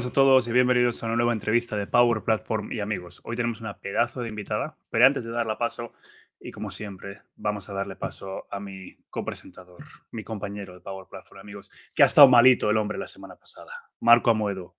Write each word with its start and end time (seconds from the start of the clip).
Buenas 0.00 0.12
a 0.12 0.14
todos 0.14 0.48
y 0.48 0.52
bienvenidos 0.52 1.02
a 1.02 1.06
una 1.08 1.16
nueva 1.16 1.34
entrevista 1.34 1.76
de 1.76 1.86
Power 1.86 2.22
Platform 2.24 2.72
y 2.72 2.80
amigos. 2.80 3.20
Hoy 3.22 3.36
tenemos 3.36 3.60
una 3.60 3.80
pedazo 3.80 4.22
de 4.22 4.30
invitada, 4.30 4.78
pero 4.88 5.04
antes 5.04 5.24
de 5.24 5.30
darla 5.30 5.58
paso, 5.58 5.92
y 6.40 6.52
como 6.52 6.70
siempre, 6.70 7.20
vamos 7.36 7.68
a 7.68 7.74
darle 7.74 7.96
paso 7.96 8.46
a 8.50 8.60
mi 8.60 8.96
copresentador, 9.10 9.84
mi 10.10 10.24
compañero 10.24 10.72
de 10.72 10.80
Power 10.80 11.06
Platform, 11.06 11.40
amigos, 11.40 11.70
que 11.94 12.02
ha 12.02 12.06
estado 12.06 12.28
malito 12.28 12.70
el 12.70 12.78
hombre 12.78 12.96
la 12.96 13.08
semana 13.08 13.36
pasada, 13.36 13.90
Marco 14.00 14.30
Amoedo. 14.30 14.74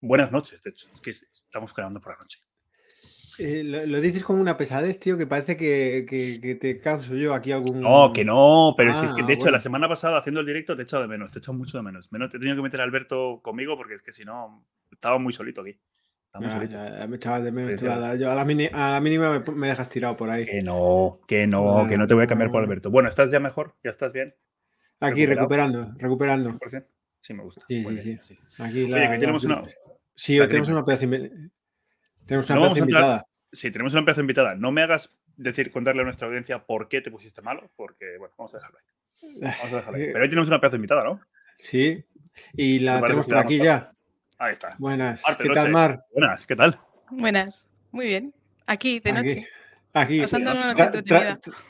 Buenas 0.00 0.32
noches, 0.32 0.62
de 0.62 0.70
hecho, 0.70 0.88
es 0.94 1.02
que 1.02 1.10
estamos 1.10 1.74
grabando 1.74 2.00
por 2.00 2.14
la 2.14 2.20
noche. 2.20 2.40
Eh, 3.38 3.62
lo, 3.64 4.00
dices 4.00 4.24
como 4.24 4.40
una 4.40 4.56
pesadez, 4.56 4.98
tío, 4.98 5.16
que 5.16 5.26
parece 5.26 5.56
que, 5.56 6.04
que, 6.08 6.54
te 6.56 6.80
causo 6.80 7.14
yo 7.14 7.34
aquí 7.34 7.52
algún. 7.52 7.80
No, 7.80 8.12
que 8.12 8.24
no, 8.24 8.74
pero 8.76 8.94
si 8.94 9.06
es 9.06 9.12
que 9.12 9.22
de 9.22 9.32
ah, 9.32 9.36
hecho 9.36 9.50
la 9.50 9.60
semana 9.60 9.88
pasada 9.88 10.18
haciendo 10.18 10.40
el 10.40 10.46
directo 10.46 10.76
te 10.76 10.82
he 10.82 10.84
echado 10.84 11.02
de 11.02 11.08
menos, 11.08 11.32
te 11.32 11.38
he 11.38 11.40
echado 11.40 11.56
mucho 11.56 11.78
de 11.78 11.82
menos. 11.82 12.12
menos 12.12 12.30
te 12.30 12.36
he 12.36 12.40
tenido 12.40 12.56
que 12.56 12.62
meter 12.62 12.80
a 12.80 12.84
Alberto 12.84 13.40
conmigo 13.42 13.76
porque 13.76 13.94
es 13.94 14.02
que 14.02 14.12
si 14.12 14.24
no, 14.24 14.66
estaba 14.90 15.18
muy 15.18 15.32
solito 15.32 15.62
aquí. 15.62 15.78
Estaba 16.26 16.46
muy 16.46 16.68
solito. 16.68 17.08
me 17.08 17.16
echabas 17.16 17.44
de 17.44 17.52
menos. 17.52 17.80
yo 17.80 18.30
a, 18.30 18.34
la 18.34 18.44
mínima 19.00 19.42
me, 19.54 19.68
dejas 19.68 19.88
tirado 19.88 20.16
por 20.16 20.28
ahí. 20.28 20.44
Que 20.44 20.62
no, 20.62 21.20
que 21.26 21.46
no, 21.46 21.86
que 21.88 21.96
no 21.96 22.06
te 22.06 22.14
voy 22.14 22.24
a 22.24 22.26
cambiar 22.26 22.50
por 22.50 22.62
Alberto. 22.62 22.90
Bueno, 22.90 23.08
¿estás 23.08 23.30
ya 23.30 23.40
mejor? 23.40 23.74
¿Ya 23.82 23.90
estás 23.90 24.12
bien? 24.12 24.34
Aquí, 25.00 25.26
recuperando, 25.26 25.92
recuperando. 25.96 26.58
Sí, 27.20 27.34
me 27.34 27.44
gusta. 27.44 27.64
Sí, 27.66 27.84
sí, 28.02 28.18
sí. 28.22 28.38
Aquí 28.58 28.86
la, 28.86 29.18
tenemos 29.18 29.44
una. 29.44 29.62
Sí, 30.14 30.38
tenemos 30.38 30.68
una. 30.68 30.84
Tenemos 32.26 32.48
una 32.50 32.60
no 32.60 32.76
invitada. 32.76 33.26
Sí, 33.52 33.70
tenemos 33.70 33.92
una 33.92 34.04
pedazo 34.04 34.20
invitada. 34.22 34.54
No 34.54 34.72
me 34.72 34.82
hagas 34.82 35.10
decir, 35.36 35.70
contarle 35.70 36.02
a 36.02 36.04
nuestra 36.04 36.26
audiencia 36.26 36.64
por 36.64 36.88
qué 36.88 37.00
te 37.00 37.10
pusiste 37.10 37.42
malo, 37.42 37.70
porque, 37.76 38.16
bueno, 38.18 38.34
vamos 38.38 38.54
a 38.54 38.58
dejarlo 38.58 38.78
ahí. 38.78 39.40
Vamos 39.40 39.72
a 39.72 39.76
dejarlo 39.76 39.98
ahí. 39.98 40.06
Pero 40.12 40.22
hoy 40.22 40.28
tenemos 40.28 40.48
una 40.48 40.60
pedazo 40.60 40.76
invitada, 40.76 41.04
¿no? 41.04 41.20
Sí, 41.56 42.04
y 42.54 42.78
la 42.78 43.00
tenemos 43.00 43.26
por 43.26 43.38
aquí 43.38 43.58
ya. 43.58 43.92
Ahí 44.38 44.52
está. 44.52 44.74
Buenas. 44.78 45.22
¿Qué 45.38 45.48
tal, 45.50 45.70
Mar? 45.70 46.04
Buenas, 46.12 46.46
¿qué 46.46 46.56
tal? 46.56 46.78
Buenas, 47.10 47.68
muy 47.90 48.06
bien. 48.06 48.34
Aquí, 48.66 49.00
de 49.00 49.12
noche. 49.12 49.48
Aquí, 49.94 50.22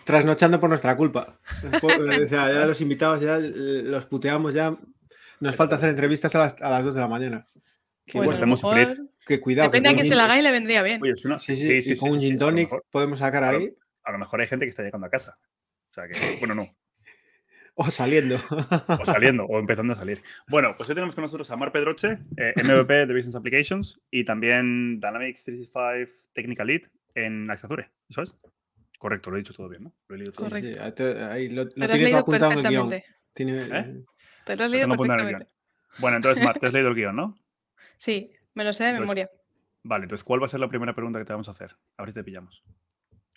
trasnochando 0.05 0.61
por 0.61 0.69
nuestra 0.69 0.97
culpa. 0.97 1.41
o 1.83 2.27
sea, 2.29 2.53
ya 2.53 2.67
los 2.67 2.81
invitados 2.81 3.21
ya 3.21 3.39
los 3.39 4.07
puteamos 4.07 4.55
ya. 4.55 4.77
Nos 5.41 5.57
falta 5.57 5.75
hacer 5.75 5.91
entrevistas 5.91 6.33
a 6.37 6.39
las, 6.39 6.57
a 6.63 6.71
las 6.71 6.85
2 6.85 6.95
de 6.95 7.01
la 7.01 7.09
mañana. 7.09 7.45
Pues 8.11 8.27
bueno, 8.27 8.47
mejor... 8.47 9.09
Que 9.27 9.41
cuidado. 9.41 9.71
Depende 9.71 9.91
de 9.91 10.03
que 10.03 10.09
se 10.09 10.15
la 10.15 10.25
haga 10.25 10.39
y 10.39 10.43
le 10.43 10.51
vendría 10.51 10.83
bien. 10.83 11.01
sí, 11.39 11.55
sí, 11.55 11.83
sí, 11.83 11.97
con 11.97 12.11
un 12.11 12.21
gin 12.21 12.39
tonic 12.39 12.71
podemos 12.91 13.21
sacar 13.21 13.45
ahí. 13.45 13.73
A 14.05 14.13
lo 14.13 14.19
mejor 14.19 14.41
hay 14.41 14.49
gente 14.49 14.67
que 14.67 14.71
está 14.71 14.83
llegando 14.83 15.07
a 15.07 15.11
casa. 15.11 15.39
O 15.91 15.95
sea 15.95 16.09
que, 16.09 16.39
bueno, 16.41 16.55
no. 16.55 16.75
O 17.75 17.91
saliendo. 17.91 18.37
O 19.01 19.05
saliendo, 19.05 19.45
o 19.45 19.59
empezando 19.59 19.95
a 19.95 19.97
salir. 19.97 20.23
Bueno, 20.49 20.75
pues 20.77 20.89
hoy 20.89 20.95
tenemos 20.95 21.15
con 21.15 21.23
nosotros 21.23 21.51
a 21.51 21.57
Mar 21.57 21.73
Pedroche, 21.73 22.19
eh, 22.37 22.53
MVP 22.65 23.07
de 23.07 23.15
Business 23.15 23.37
Applications 23.37 24.01
y 24.11 24.25
también 24.25 25.01
Dynamics 25.01 25.45
365 25.45 26.31
Technical 26.33 26.67
Lead 26.67 26.83
en 27.15 27.51
Axazure. 27.51 27.91
¿Eso 28.09 28.23
es? 28.23 28.35
Correcto, 28.99 29.31
lo 29.31 29.37
he 29.37 29.41
dicho 29.41 29.55
todo 29.55 29.69
bien, 29.69 29.85
¿no? 29.85 29.95
Lo 30.09 30.15
he 30.15 30.19
leído 30.19 30.33
todo 30.33 30.49
Correcto. 30.49 31.05
ahí 31.31 31.49
lo, 31.49 31.65
lo 31.65 31.89
tienes 31.89 32.15
apuntado 32.15 32.53
en 32.53 32.59
el 32.59 32.69
guion. 32.69 32.95
Tiene, 33.35 33.63
¿Eh? 33.63 34.05
Pero 34.47 34.59
lo 34.59 34.65
has 34.65 34.71
leído 34.71 34.89
perfectamente. 34.89 35.47
Bueno, 35.99 36.17
entonces, 36.17 36.45
Mar, 36.45 36.59
te 36.59 36.67
has 36.67 36.73
leído 36.75 36.89
el 36.89 36.95
guion, 36.95 37.17
¿no? 37.17 37.35
Sí, 38.03 38.33
me 38.55 38.65
lo 38.65 38.73
sé 38.73 38.83
de 38.83 38.95
memoria. 38.99 39.31
Vale, 39.85 40.07
entonces, 40.07 40.25
¿cuál 40.25 40.43
va 40.43 40.47
a 40.47 40.49
ser 40.49 40.59
la 40.59 40.69
primera 40.69 40.93
pregunta 40.93 41.21
que 41.21 41.25
te 41.25 41.33
vamos 41.33 41.47
a 41.47 41.53
hacer? 41.53 41.77
A 41.97 42.03
ver 42.03 42.11
si 42.11 42.15
te 42.15 42.25
pillamos. 42.25 42.65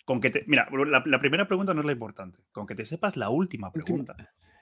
Con 0.04 0.20
que 0.20 0.30
te, 0.30 0.42
mira, 0.48 0.68
la, 0.72 1.20
primera 1.20 1.46
pregunta 1.46 1.72
no 1.72 1.82
es 1.82 1.86
la 1.86 1.92
importante. 1.92 2.40
Con 2.50 2.66
que 2.66 2.74
te 2.74 2.84
sepas 2.84 3.16
la 3.16 3.28
última 3.28 3.70
pregunta. 3.70 4.16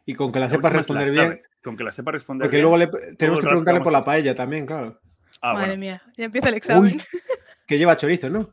Y 0.04 0.12
con 0.12 0.30
que 0.30 0.40
la, 0.40 0.50
sepas 0.50 0.74
responder 0.74 1.10
bien. 1.10 1.40
Con 1.62 1.78
que 1.78 1.84
la 1.84 1.90
sepas 1.90 2.12
responder 2.12 2.44
Porque 2.44 2.60
luego 2.60 2.76
tenemos 3.16 3.40
que 3.40 3.46
preguntarle 3.46 3.80
por 3.80 3.94
la 3.94 4.04
paella 4.04 4.34
también, 4.34 4.66
claro. 4.66 5.00
Ah, 5.40 5.54
Madre 5.54 5.78
mía, 5.78 6.02
ya 6.18 6.26
empieza 6.26 6.50
el 6.50 6.56
examen. 6.56 7.00
que 7.66 7.78
lleva 7.78 7.96
chorizo, 7.96 8.28
¿no? 8.28 8.52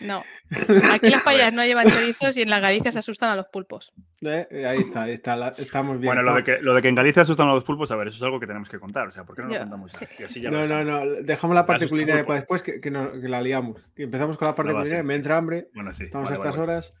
No. 0.00 0.24
Aquí 0.92 1.10
las 1.10 1.22
payas 1.22 1.52
no 1.52 1.64
llevan 1.64 1.88
chorizos 1.88 2.36
y 2.36 2.42
en 2.42 2.50
la 2.50 2.60
Galicia 2.60 2.92
se 2.92 2.98
asustan 3.00 3.30
a 3.30 3.36
los 3.36 3.46
pulpos. 3.48 3.92
Eh, 4.20 4.64
ahí 4.66 4.78
está, 4.78 5.02
ahí 5.02 5.12
está 5.12 5.54
estamos 5.58 5.98
bien. 5.98 6.14
Bueno, 6.14 6.22
lo 6.22 6.34
de, 6.34 6.44
que, 6.44 6.58
lo 6.60 6.74
de, 6.74 6.82
que, 6.82 6.88
en 6.88 6.94
Galicia 6.94 7.22
asustan 7.22 7.48
a 7.48 7.54
los 7.54 7.64
pulpos, 7.64 7.90
a 7.90 7.96
ver, 7.96 8.08
eso 8.08 8.16
es 8.16 8.22
algo 8.22 8.38
que 8.38 8.46
tenemos 8.46 8.68
que 8.68 8.78
contar. 8.78 9.08
O 9.08 9.10
sea, 9.10 9.24
¿por 9.24 9.34
qué 9.34 9.42
no 9.42 9.48
lo 9.48 9.58
contamos 9.58 9.92
ya? 9.92 10.50
no, 10.50 10.66
no, 10.66 10.84
no, 10.84 11.06
dejamos 11.22 11.54
la 11.54 11.66
parte 11.66 11.88
culinaria 11.88 12.24
para 12.24 12.40
después 12.40 12.62
que, 12.62 12.80
que, 12.80 12.90
la 12.90 13.40
liamos. 13.40 13.82
empezamos 13.96 14.36
con 14.36 14.48
la 14.48 14.54
parte 14.54 14.72
culinaria, 14.72 15.02
me 15.02 15.14
entra 15.14 15.36
hambre. 15.36 15.68
Bueno, 15.74 15.92
sí. 15.92 16.04
Estamos 16.04 16.30
a 16.30 16.34
estas 16.34 16.56
horas. 16.56 16.94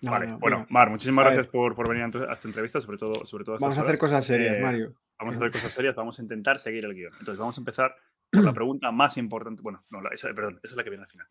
vale, 0.00 0.34
bueno, 0.38 0.66
Mar, 0.68 0.90
muchísimas 0.90 1.26
gracias 1.26 1.46
por, 1.46 1.74
por, 1.74 1.88
venir 1.88 2.04
a 2.04 2.32
esta 2.32 2.48
entrevista, 2.48 2.80
sobre 2.80 2.98
todo. 2.98 3.24
Sobre 3.24 3.44
todo 3.44 3.58
vamos 3.58 3.78
a 3.78 3.82
hacer 3.82 3.98
cosas 3.98 4.24
serias, 4.24 4.56
eh, 4.56 4.60
Mario. 4.60 4.94
Vamos 5.18 5.36
a 5.36 5.38
hacer 5.38 5.52
cosas 5.52 5.72
serias, 5.72 5.94
vamos 5.94 6.18
a 6.18 6.22
intentar 6.22 6.58
seguir 6.58 6.84
el 6.84 6.94
guion. 6.94 7.12
Entonces, 7.20 7.38
vamos 7.38 7.56
a 7.56 7.60
empezar 7.60 7.94
por 8.32 8.44
la 8.44 8.52
pregunta 8.52 8.90
más 8.90 9.16
importante. 9.18 9.62
Bueno, 9.62 9.84
no, 9.90 10.00
esa, 10.10 10.32
perdón, 10.34 10.58
esa 10.62 10.72
es 10.72 10.76
la 10.76 10.84
que 10.84 10.90
viene 10.90 11.02
al 11.02 11.08
final. 11.08 11.26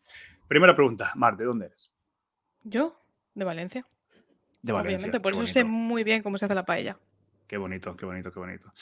Primera 0.46 0.74
pregunta, 0.74 1.12
Mar, 1.16 1.36
¿de 1.36 1.44
dónde 1.44 1.66
eres? 1.66 1.92
Yo, 2.62 2.96
de 3.34 3.44
Valencia. 3.44 3.86
De 4.62 4.72
Valencia. 4.72 4.96
Obviamente, 4.96 5.20
por 5.20 5.34
eso 5.34 5.46
sé 5.48 5.64
muy 5.64 6.04
bien 6.04 6.22
cómo 6.22 6.38
se 6.38 6.44
hace 6.44 6.54
la 6.54 6.64
paella. 6.64 6.96
Qué 7.48 7.56
bonito, 7.56 7.96
qué 7.96 8.06
bonito, 8.06 8.32
qué 8.32 8.38
bonito. 8.38 8.72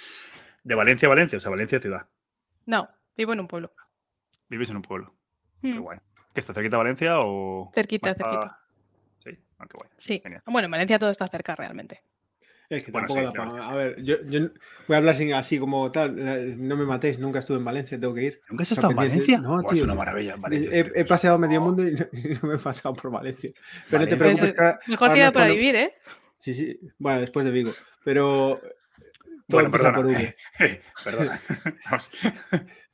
De 0.62 0.75
Valencia 0.75 1.06
a 1.06 1.10
Valencia, 1.10 1.38
o 1.38 1.41
sea, 1.41 1.50
Valencia 1.50 1.81
ciudad. 1.81 2.08
No, 2.66 2.88
vivo 3.16 3.32
en 3.32 3.41
un 3.41 3.48
pueblo. 3.48 3.72
¿Vives 4.48 4.69
en 4.69 4.76
un 4.76 4.82
pueblo? 4.82 5.14
Qué 5.62 5.69
mm. 5.69 5.81
guay. 5.81 5.98
¿Qué 6.34 6.41
está 6.41 6.52
cerquita 6.52 6.76
de 6.76 6.82
Valencia 6.82 7.20
o...? 7.20 7.70
Cerquita, 7.75 8.14
cerquita. 8.14 8.60
Sí, 9.19 9.31
ah, 9.58 9.66
qué 9.66 9.76
guay. 9.78 9.91
Sí. 9.97 10.22
Bueno, 10.47 10.66
en 10.66 10.70
Valencia 10.70 10.98
todo 10.98 11.10
está 11.10 11.26
cerca 11.26 11.56
realmente. 11.56 12.02
Es 12.70 12.84
que 12.84 12.92
tampoco 12.92 13.20
da 13.20 13.32
para... 13.32 13.66
A 13.66 13.75
ver, 13.75 14.00
yo, 14.00 14.16
voy 14.86 14.94
a 14.94 14.98
hablar 14.98 15.16
así 15.34 15.58
como 15.58 15.91
tal. 15.91 16.16
Eh, 16.16 16.54
no 16.56 16.76
me 16.76 16.86
matéis, 16.86 17.19
nunca 17.19 17.41
estuve 17.41 17.58
en 17.58 17.64
Valencia, 17.64 17.98
tengo 17.98 18.14
que 18.14 18.22
ir. 18.22 18.41
¿Nunca 18.48 18.62
has 18.62 18.70
estado 18.70 18.92
en 18.92 18.97
Valencia? 18.97 19.41
No, 19.41 19.60
tío. 19.62 19.78
Es 19.78 19.82
una 19.82 19.94
maravilla. 19.97 20.36
he, 20.50 21.04
paseado 21.04 21.36
medio 21.36 21.60
mundo 21.60 21.82
y 21.82 21.97
no, 21.97 22.48
me 22.48 22.54
he 22.54 22.58
pasado 22.58 22.94
por 22.94 23.10
Valencia. 23.10 23.50
Pero 23.91 24.04
no 24.04 24.08
te 24.08 24.16
preocupes. 24.16 24.54
Pues, 24.56 24.76
mejor 24.86 25.12
tirar 25.12 25.32
para 25.32 25.48
vivir, 25.48 25.75
¿eh? 25.75 25.94
Sí, 26.38 26.54
sí. 26.54 26.78
Bueno, 26.97 27.19
después 27.19 27.44
de 27.44 27.50
Vigo. 27.50 27.72
Pero. 28.04 28.60
Todo 29.48 29.62
bueno, 29.62 29.70
perdona. 29.72 29.97
Por 29.97 30.06
perdona. 31.04 31.41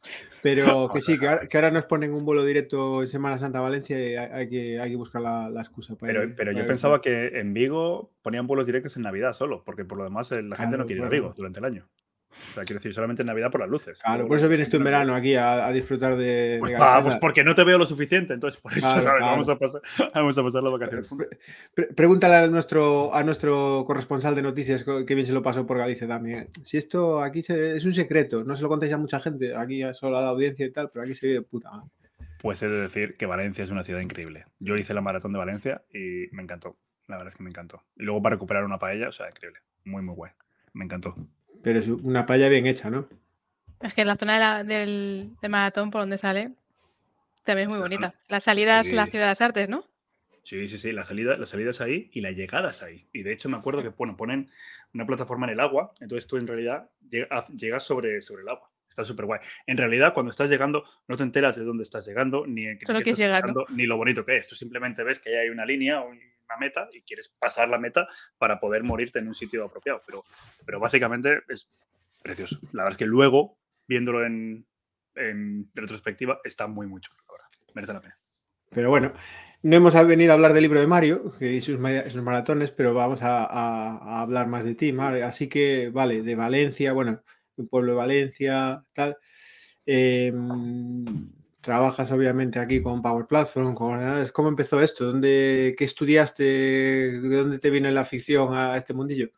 Pero 0.47 0.89
que 0.93 1.01
sí, 1.01 1.19
que 1.19 1.57
ahora, 1.57 1.73
nos 1.73 1.87
ponen 1.87 2.15
un 2.15 2.25
vuelo 2.25 2.45
directo 2.45 3.03
en 3.03 3.09
Semana 3.09 3.37
Santa 3.37 3.61
Valencia 3.61 3.99
y 3.99 4.15
hay, 4.15 4.49
que, 4.49 4.81
hay 4.81 4.91
que 4.91 4.97
buscar 4.97 5.21
la, 5.21 5.51
excusa. 5.61 5.97
pero, 5.99 6.23
pero 6.37 6.53
yo 6.53 6.65
pensaba 6.65 7.01
que 7.01 7.41
en 7.41 7.53
Vigo 7.53 8.13
ponían 8.23 8.47
vuelos 8.47 8.65
directos 8.65 8.97
en 8.97 9.03
Navidad 9.03 9.33
solo, 9.33 9.65
porque 9.65 9.85
por 9.85 9.99
lo 9.99 10.05
demás 10.05 10.31
eh, 10.31 10.43
la 10.43 10.55
gente 10.55 10.79
no 10.79 10.87
quiere 10.87 11.01
ir 11.01 11.07
a 11.07 11.09
Vigo 11.09 11.35
durante 11.37 11.59
el 11.59 11.65
año 11.65 11.89
sea, 12.55 12.65
quiero 12.65 12.79
decir, 12.79 12.95
solamente 12.95 13.23
en 13.23 13.27
Navidad 13.27 13.51
por 13.51 13.61
las 13.61 13.71
luces. 13.71 13.99
Claro, 13.99 14.27
por 14.27 14.39
eso 14.39 14.49
vienes 14.49 14.69
tú 14.69 14.77
en 14.77 14.85
verano 14.85 15.15
aquí 15.15 15.35
a, 15.35 15.71
disfrutar 15.73 16.17
de. 16.17 16.59
Pues, 16.61 16.73
pues, 17.03 17.17
porque 17.17 17.45
no 17.45 17.55
te 17.55 17.65
veo 17.65 17.79
lo 17.79 17.87
suficiente, 17.87 18.35
entonces 18.35 18.61
por 18.61 18.73
eso, 18.73 18.87
Vamos, 19.21 19.49
a 19.49 19.59
pasar, 19.59 19.83
vamos 20.15 20.37
a 20.39 20.43
pasar 20.43 20.63
la 20.63 20.71
vacación. 20.71 21.07
pregúntale 21.95 22.35
a 22.37 22.47
nuestro, 22.49 23.15
a 23.15 23.23
nuestro 23.25 23.85
corresponsal 23.87 24.35
de 24.35 24.43
noticias 24.43 24.85
que 24.85 25.15
bien 25.15 25.27
se 25.27 25.33
lo 25.33 25.43
pasó 25.43 25.67
por 25.67 25.79
Galicia 25.79 26.07
también. 26.07 26.49
Si 26.65 26.77
esto 26.77 27.23
aquí 27.23 27.43
es 27.47 27.85
un 27.85 27.95
secreto, 27.95 28.45
no 28.45 28.57
se 28.57 28.63
lo 28.63 28.69
contéis 28.69 28.93
a 28.93 28.99
mucha 28.99 29.21
gente, 29.21 29.55
aquí 29.57 29.83
solo 29.93 30.19
a 30.19 30.23
la 30.23 30.29
audiencia 30.29 30.67
y 30.67 30.73
tal, 30.73 30.91
pero 30.91 31.05
aquí 31.05 31.15
se 31.15 31.27
vive 31.27 31.43
puta. 31.43 31.71
Pues 32.41 32.63
he 32.63 32.69
de 32.69 32.81
decir 32.81 33.15
que 33.15 33.27
Valencia 33.27 33.65
es 33.65 33.71
una 33.71 33.85
ciudad 33.85 34.01
increíble. 34.01 34.45
Yo 34.59 34.77
hice 34.77 34.95
la 34.95 35.01
maratón 35.01 35.33
de 35.33 35.39
Valencia 35.39 35.83
y 35.93 36.29
me 36.33 36.43
encantó. 36.43 36.77
La 37.09 37.17
verdad 37.17 37.33
es 37.33 37.37
que 37.37 37.43
me 37.43 37.51
encantó. 37.51 37.83
Y 37.97 38.05
luego 38.05 38.23
para 38.23 38.35
recuperar 38.35 38.65
una 38.65 38.79
paella, 38.79 39.09
o 39.09 39.13
sea, 39.13 39.29
increíble. 39.29 39.61
Muy, 39.85 40.03
muy 40.03 40.15
guay. 40.15 40.33
Me 40.73 40.85
encantó. 40.85 41.15
Pero 41.67 41.81
es 41.81 41.89
una 41.89 42.27
paella 42.27 42.49
bien 42.49 42.65
hecha, 42.69 42.91
¿no? 42.91 43.09
Es 43.81 43.93
que 43.93 44.05
la 44.05 44.15
zona 44.15 44.63
del, 44.63 45.33
maratón 45.49 45.91
por 45.91 46.03
donde 46.03 46.17
sale 46.17 46.53
también 47.43 47.69
es 47.69 47.75
muy 47.75 47.83
bonita. 47.83 48.15
La 48.29 48.39
salida 48.39 48.79
es 48.79 48.93
la 48.93 49.07
Ciudad 49.07 49.25
de 49.25 49.31
las 49.31 49.41
Artes, 49.41 49.69
¿no? 49.69 49.85
Sí, 50.45 50.69
sí, 50.69 50.79
sí. 50.79 50.93
La 50.93 51.03
salida, 51.03 51.37
la 51.37 51.45
salida 51.45 51.71
es 51.71 51.81
ahí 51.81 52.09
y 52.13 52.21
la 52.21 52.31
llegada 52.31 52.71
es 52.71 52.85
ahí. 52.85 53.09
Y 53.13 53.25
de 53.25 53.33
hecho 53.33 53.49
me 53.49 53.57
acuerdo 53.57 53.83
que 53.83 53.89
bueno, 53.89 54.17
ponen 54.17 54.49
una 54.95 55.07
plataforma 55.07 55.47
en 55.47 55.55
el 55.55 55.61
agua, 55.61 55.93
entonces 55.99 56.29
tú 56.29 56.37
en 56.37 56.47
realidad 56.47 56.89
llegas 57.11 57.83
sobre, 57.83 58.23
sobre 58.23 58.43
el 58.43 58.49
agua. 58.49 58.71
Está 58.97 59.05
súper 59.05 59.27
guay. 59.27 59.41
En 59.67 59.77
realidad, 59.77 60.15
cuando 60.15 60.31
estás 60.31 60.49
llegando, 60.49 60.83
no 61.07 61.19
te 61.19 61.23
enteras 61.23 61.55
de 61.55 61.65
dónde 61.65 61.83
estás 61.83 62.07
llegando, 62.07 62.47
ni, 62.47 62.67
en 62.67 62.79
qué 62.79 62.87
estás 62.91 63.19
llegando, 63.19 63.67
ni 63.69 63.85
lo 63.85 63.99
bonito 63.99 64.25
que 64.25 64.39
es. 64.39 64.49
Tú 64.49 64.55
simplemente 64.55 65.05
ves 65.05 65.19
que 65.19 65.39
hay 65.39 65.51
una 65.51 65.67
línea, 65.67 66.01
una 66.01 66.57
meta 66.59 66.89
y 66.91 67.03
quieres 67.03 67.29
pasar 67.29 67.69
la 67.69 67.77
meta 67.77 68.09
para 68.39 68.59
poder 68.59 68.85
morirte 68.85 69.19
en 69.19 69.29
un 69.29 69.35
sitio 69.35 69.67
apropiado. 69.67 70.01
Pero, 70.07 70.25
pero 70.65 70.81
básicamente 70.81 71.41
es 71.47 71.69
precioso. 72.23 72.59
La 72.73 72.85
verdad 72.85 72.93
es 72.93 72.97
que 72.97 73.05
luego, 73.05 73.59
viéndolo 73.87 74.25
en, 74.25 74.67
en 75.15 75.67
retrospectiva, 75.75 76.41
está 76.43 76.67
muy, 76.67 76.87
mucho. 76.87 77.13
La 77.27 77.33
verdad, 77.35 77.49
merece 77.75 77.93
la 77.93 78.01
pena. 78.01 78.19
Pero 78.71 78.89
bueno, 78.89 79.13
no 79.61 79.77
hemos 79.77 80.07
venido 80.07 80.33
a 80.33 80.35
hablar 80.37 80.55
del 80.55 80.63
libro 80.63 80.81
de 80.81 80.87
Mario 80.87 81.35
y 81.39 81.61
sus, 81.61 81.79
maratones, 81.79 82.71
pero 82.71 82.95
vamos 82.95 83.21
a, 83.21 84.23
hablar 84.23 84.47
más 84.47 84.65
de 84.65 84.75
ti, 84.75 84.91
Mario. 84.93 85.27
Así 85.27 85.49
que, 85.49 85.91
vale, 85.91 86.23
de 86.23 86.35
Valencia, 86.35 86.95
bueno, 86.95 87.23
un 87.57 87.69
pueblo 87.69 87.93
de 87.93 87.99
Valencia, 87.99 88.85
tal. 88.93 89.17
Em, 89.85 91.05
Trabajas 91.67 92.13
obviamente 92.13 92.61
aquí 92.61 92.81
con 92.81 93.03
Power 93.03 93.27
Platform, 93.27 93.75
con 93.75 94.25
¿Cómo 94.33 94.49
empezó 94.49 94.81
esto? 94.81 95.07
¿Dónde, 95.07 95.75
¿Qué 95.77 95.83
estudiaste? 95.83 96.45
¿De 96.45 97.37
dónde 97.37 97.59
te 97.59 97.71
viene 97.71 97.91
la 97.91 98.03
afición 98.03 98.57
a 98.57 98.77
este 98.77 98.95
mundillo? 98.95 99.31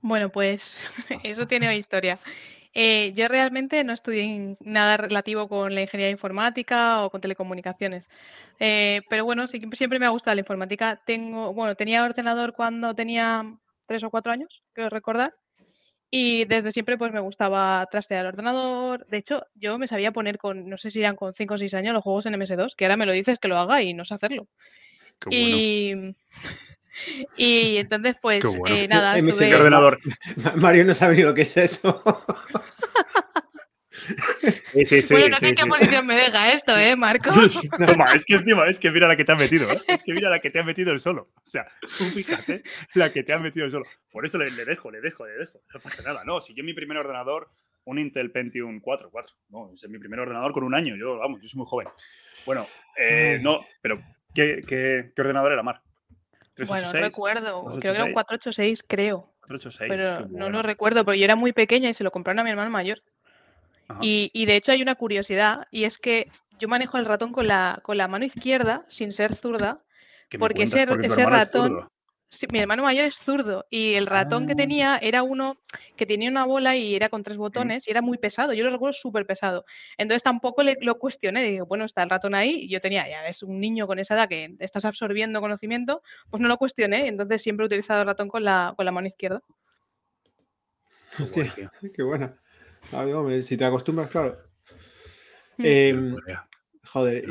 Bueno, 0.00 0.30
pues 0.30 0.86
eso 1.24 1.48
tiene 1.48 1.76
historia. 1.76 2.20
Eh, 2.72 3.12
yo 3.14 3.26
realmente 3.26 3.82
no 3.82 3.94
estudié 3.94 4.56
nada 4.60 4.96
relativo 4.96 5.48
con 5.48 5.74
la 5.74 5.80
ingeniería 5.80 6.12
informática 6.12 7.04
o 7.04 7.10
con 7.10 7.20
telecomunicaciones. 7.20 8.08
Eh, 8.60 9.02
pero 9.10 9.24
bueno, 9.24 9.48
siempre 9.48 9.98
me 9.98 10.06
ha 10.06 10.10
gustado 10.10 10.36
la 10.36 10.42
informática. 10.42 11.02
Tengo, 11.04 11.52
bueno, 11.52 11.74
tenía 11.74 12.04
ordenador 12.04 12.54
cuando 12.54 12.94
tenía 12.94 13.58
tres 13.86 14.04
o 14.04 14.10
cuatro 14.10 14.30
años, 14.30 14.62
quiero 14.72 14.88
recordar. 14.88 15.34
Y 16.10 16.46
desde 16.46 16.72
siempre 16.72 16.96
pues 16.96 17.12
me 17.12 17.20
gustaba 17.20 17.86
trastear 17.90 18.22
el 18.22 18.28
ordenador. 18.28 19.06
De 19.08 19.18
hecho, 19.18 19.44
yo 19.54 19.78
me 19.78 19.88
sabía 19.88 20.12
poner 20.12 20.38
con, 20.38 20.68
no 20.68 20.78
sé 20.78 20.90
si 20.90 21.00
eran 21.00 21.16
con 21.16 21.34
5 21.34 21.54
o 21.54 21.58
6 21.58 21.74
años 21.74 21.92
los 21.92 22.02
juegos 22.02 22.24
en 22.26 22.34
MS2, 22.34 22.74
que 22.76 22.86
ahora 22.86 22.96
me 22.96 23.06
lo 23.06 23.12
dices 23.12 23.38
que 23.38 23.48
lo 23.48 23.58
haga 23.58 23.82
y 23.82 23.92
no 23.92 24.04
sé 24.04 24.14
hacerlo. 24.14 24.46
Y, 25.30 26.14
y 27.36 27.76
entonces 27.76 28.16
pues 28.22 28.44
eh, 28.66 28.88
nada. 28.88 29.20
MS 29.20 29.40
ordenador. 29.52 29.98
Mario 30.56 30.84
no 30.84 30.94
sabe 30.94 31.16
ni 31.16 31.22
lo 31.22 31.34
que 31.34 31.42
es 31.42 31.56
eso. 31.56 32.02
Sí, 34.72 34.84
sí, 34.84 35.02
sí, 35.02 35.14
bueno, 35.14 35.28
no 35.30 35.38
sé 35.38 35.48
en 35.48 35.54
qué 35.54 35.66
posición 35.66 36.06
me 36.06 36.16
deja 36.16 36.52
esto, 36.52 36.76
¿eh, 36.76 36.96
Marco? 36.96 37.30
Toma, 37.86 38.12
es 38.14 38.24
que 38.24 38.34
encima, 38.34 38.66
es 38.66 38.78
que 38.78 38.90
mira 38.90 39.08
la 39.08 39.16
que 39.16 39.24
te 39.24 39.32
has 39.32 39.38
metido, 39.38 39.70
¿eh? 39.70 39.80
Es 39.86 40.02
que 40.02 40.12
mira 40.12 40.30
la 40.30 40.40
que 40.40 40.50
te 40.50 40.58
has 40.58 40.66
metido 40.66 40.92
el 40.92 41.00
solo. 41.00 41.30
O 41.34 41.46
sea, 41.46 41.66
fíjate 42.14 42.62
la 42.94 43.12
que 43.12 43.22
te 43.22 43.32
has 43.32 43.40
metido 43.40 43.66
el 43.66 43.72
solo. 43.72 43.86
Por 44.10 44.26
eso 44.26 44.38
le, 44.38 44.50
dejo, 44.64 44.90
le 44.90 45.00
dejo, 45.00 45.26
le 45.26 45.32
dejo. 45.34 45.60
No 45.74 45.80
pasa 45.80 46.02
nada, 46.02 46.24
no. 46.24 46.40
Si 46.40 46.54
yo 46.54 46.64
mi 46.64 46.74
primer 46.74 46.98
ordenador, 46.98 47.50
un 47.84 47.98
Intel 47.98 48.30
Pentium 48.30 48.80
4, 48.80 49.10
4. 49.10 49.36
No, 49.50 49.70
es 49.72 49.88
mi 49.88 49.98
primer 49.98 50.20
ordenador 50.20 50.52
con 50.52 50.64
un 50.64 50.74
año. 50.74 50.96
Yo, 50.96 51.18
vamos, 51.18 51.40
yo 51.40 51.48
soy 51.48 51.58
muy 51.58 51.66
joven. 51.66 51.88
Bueno, 52.46 52.66
eh, 52.96 53.38
no, 53.42 53.64
pero 53.80 54.00
¿qué, 54.34 54.62
qué, 54.66 55.12
qué 55.14 55.22
ordenador 55.22 55.52
era, 55.52 55.62
Mar? 55.62 55.82
Bueno, 56.66 56.92
no 56.92 57.00
recuerdo. 57.00 57.64
Creo 57.64 57.80
que 57.80 57.88
era 57.88 58.04
un 58.04 58.12
486, 58.12 58.84
creo. 58.86 59.32
486. 59.46 59.88
Pero 59.88 60.28
no 60.28 60.50
lo 60.50 60.62
recuerdo, 60.62 61.04
porque 61.04 61.18
yo 61.18 61.24
era 61.24 61.36
muy 61.36 61.52
pequeña 61.52 61.90
y 61.90 61.94
se 61.94 62.04
lo 62.04 62.10
compraron 62.10 62.40
a 62.40 62.44
mi 62.44 62.50
hermano 62.50 62.70
mayor. 62.70 63.02
Y, 64.00 64.46
de 64.46 64.56
hecho 64.56 64.72
hay 64.72 64.82
una 64.82 64.94
curiosidad 64.94 65.66
y 65.70 65.84
es 65.84 65.98
que 65.98 66.30
yo 66.58 66.68
manejo 66.68 66.98
el 66.98 67.06
ratón 67.06 67.32
con 67.32 67.46
la, 67.46 67.80
con 67.82 67.96
la 67.96 68.08
mano 68.08 68.24
izquierda 68.24 68.84
sin 68.88 69.12
ser 69.12 69.34
zurda, 69.34 69.82
porque 70.38 70.64
ese, 70.64 70.86
ese 71.02 71.24
ratón... 71.24 71.88
mi 72.52 72.58
hermano 72.58 72.82
mayor 72.82 73.06
es 73.06 73.16
zurdo 73.16 73.64
y 73.70 73.94
el 73.94 74.06
ratón 74.06 74.46
que 74.46 74.52
ah. 74.52 74.56
tenía 74.56 74.98
era 74.98 75.22
uno 75.22 75.56
que 75.96 76.04
tenía 76.04 76.28
una 76.28 76.44
bola 76.44 76.76
y 76.76 76.94
era 76.94 77.08
con 77.08 77.22
tres 77.22 77.38
botones 77.38 77.88
y 77.88 77.90
era 77.90 78.02
muy 78.02 78.18
pesado. 78.18 78.52
Yo 78.52 78.64
lo 78.64 78.70
recuerdo 78.70 78.92
súper 78.92 79.24
pesado. 79.24 79.64
Entonces 79.96 80.22
tampoco 80.22 80.62
le, 80.62 80.76
lo 80.82 80.98
cuestioné. 80.98 81.42
Digo, 81.44 81.64
bueno, 81.64 81.86
está 81.86 82.02
el 82.02 82.10
ratón 82.10 82.34
ahí. 82.34 82.64
Y 82.64 82.68
yo 82.68 82.82
tenía, 82.82 83.08
ya 83.08 83.26
es 83.26 83.42
un 83.42 83.58
niño 83.58 83.86
con 83.86 83.98
esa 83.98 84.14
edad 84.14 84.28
que 84.28 84.54
estás 84.58 84.84
absorbiendo 84.84 85.40
conocimiento, 85.40 86.02
pues 86.28 86.42
no 86.42 86.48
lo 86.48 86.58
cuestioné. 86.58 87.08
Entonces 87.08 87.42
siempre 87.42 87.64
he 87.64 87.68
utilizado 87.68 88.02
el 88.02 88.06
ratón 88.06 88.28
con 88.28 88.44
la, 88.44 88.74
con 88.76 88.84
la 88.84 88.92
mano 88.92 89.08
izquierda. 89.08 89.40
Hostia, 91.18 91.50
qué 91.94 92.02
buena 92.02 92.38
si 93.42 93.56
te 93.56 93.64
acostumbras, 93.64 94.10
claro. 94.10 94.48
Mm. 95.58 95.64
Em, 95.64 96.14
joder, 96.84 97.24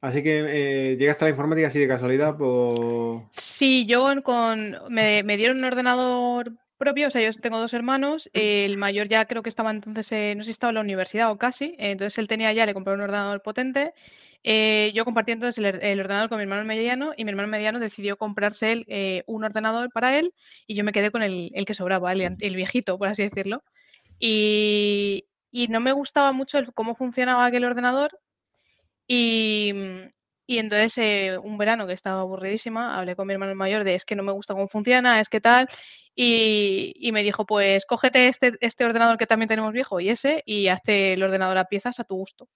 así 0.00 0.22
que 0.22 0.44
eh, 0.92 0.96
llegaste 0.96 1.24
a 1.24 1.26
la 1.26 1.30
informática 1.30 1.68
así 1.68 1.78
de 1.78 1.88
casualidad. 1.88 2.36
Por... 2.36 3.28
Sí, 3.30 3.86
yo 3.86 4.22
con 4.22 4.76
me, 4.88 5.22
dieron 5.36 5.58
un 5.58 5.64
ordenador 5.64 6.52
propio, 6.76 7.08
o 7.08 7.10
sea, 7.10 7.22
yo 7.22 7.32
tengo 7.40 7.58
dos 7.58 7.72
hermanos, 7.72 8.28
el 8.34 8.76
mayor 8.76 9.08
ya 9.08 9.24
creo 9.24 9.42
que 9.42 9.48
estaba 9.48 9.70
entonces, 9.70 10.12
eh, 10.12 10.34
no 10.36 10.42
sé 10.42 10.48
si 10.48 10.50
estaba 10.50 10.72
en 10.72 10.74
la 10.74 10.80
universidad 10.82 11.30
o 11.30 11.38
casi, 11.38 11.74
entonces 11.78 12.18
él 12.18 12.28
tenía 12.28 12.52
ya, 12.52 12.66
le 12.66 12.74
compré 12.74 12.92
un 12.92 13.00
ordenador 13.00 13.40
potente, 13.40 13.94
eh, 14.42 14.92
yo 14.94 15.06
compartí 15.06 15.32
entonces 15.32 15.56
el, 15.58 16.00
ordenador 16.00 16.28
con 16.28 16.36
mi 16.36 16.42
hermano 16.42 16.64
mediano 16.64 17.12
y 17.16 17.24
mi 17.24 17.30
hermano 17.30 17.48
mediano 17.48 17.80
decidió 17.80 18.18
comprarse 18.18 18.72
él 18.72 19.24
un 19.26 19.44
ordenador 19.44 19.90
para 19.90 20.18
él 20.18 20.34
y 20.66 20.74
yo 20.74 20.84
me 20.84 20.92
quedé 20.92 21.10
con 21.10 21.22
el, 21.22 21.50
que 21.66 21.74
sobraba, 21.74 22.12
el, 22.12 22.56
viejito, 22.56 22.98
por 22.98 23.08
así 23.08 23.22
decirlo. 23.22 23.62
Y, 24.18 25.24
no 25.68 25.80
me 25.80 25.92
gustaba 25.92 26.32
mucho 26.32 26.58
cómo 26.74 26.94
funcionaba 26.94 27.46
aquel 27.46 27.64
ordenador. 27.64 28.18
Y, 29.08 29.72
entonces 30.48 30.98
eh, 30.98 31.38
un 31.38 31.58
verano 31.58 31.86
que 31.86 31.92
estaba 31.92 32.20
aburridísima, 32.20 32.96
hablé 32.96 33.16
con 33.16 33.26
mi 33.26 33.32
hermano 33.34 33.54
mayor 33.54 33.84
de 33.84 33.96
es 33.96 34.04
que 34.04 34.16
no 34.16 34.22
me 34.22 34.32
gusta 34.32 34.54
cómo 34.54 34.68
funciona, 34.68 35.20
es 35.20 35.28
que 35.28 35.40
tal. 35.40 35.68
Y, 36.14 37.10
me 37.12 37.22
dijo, 37.22 37.46
pues 37.46 37.84
cógete 37.86 38.28
este, 38.28 38.54
este 38.60 38.84
ordenador 38.84 39.18
que 39.18 39.26
también 39.26 39.48
tenemos 39.48 39.72
viejo 39.72 40.00
y 40.00 40.08
ese 40.08 40.42
y 40.46 40.68
hazte 40.68 41.14
el 41.14 41.22
ordenador 41.22 41.58
a 41.58 41.66
piezas 41.66 42.00
a 42.00 42.04
tu 42.04 42.16
gusto 42.16 42.48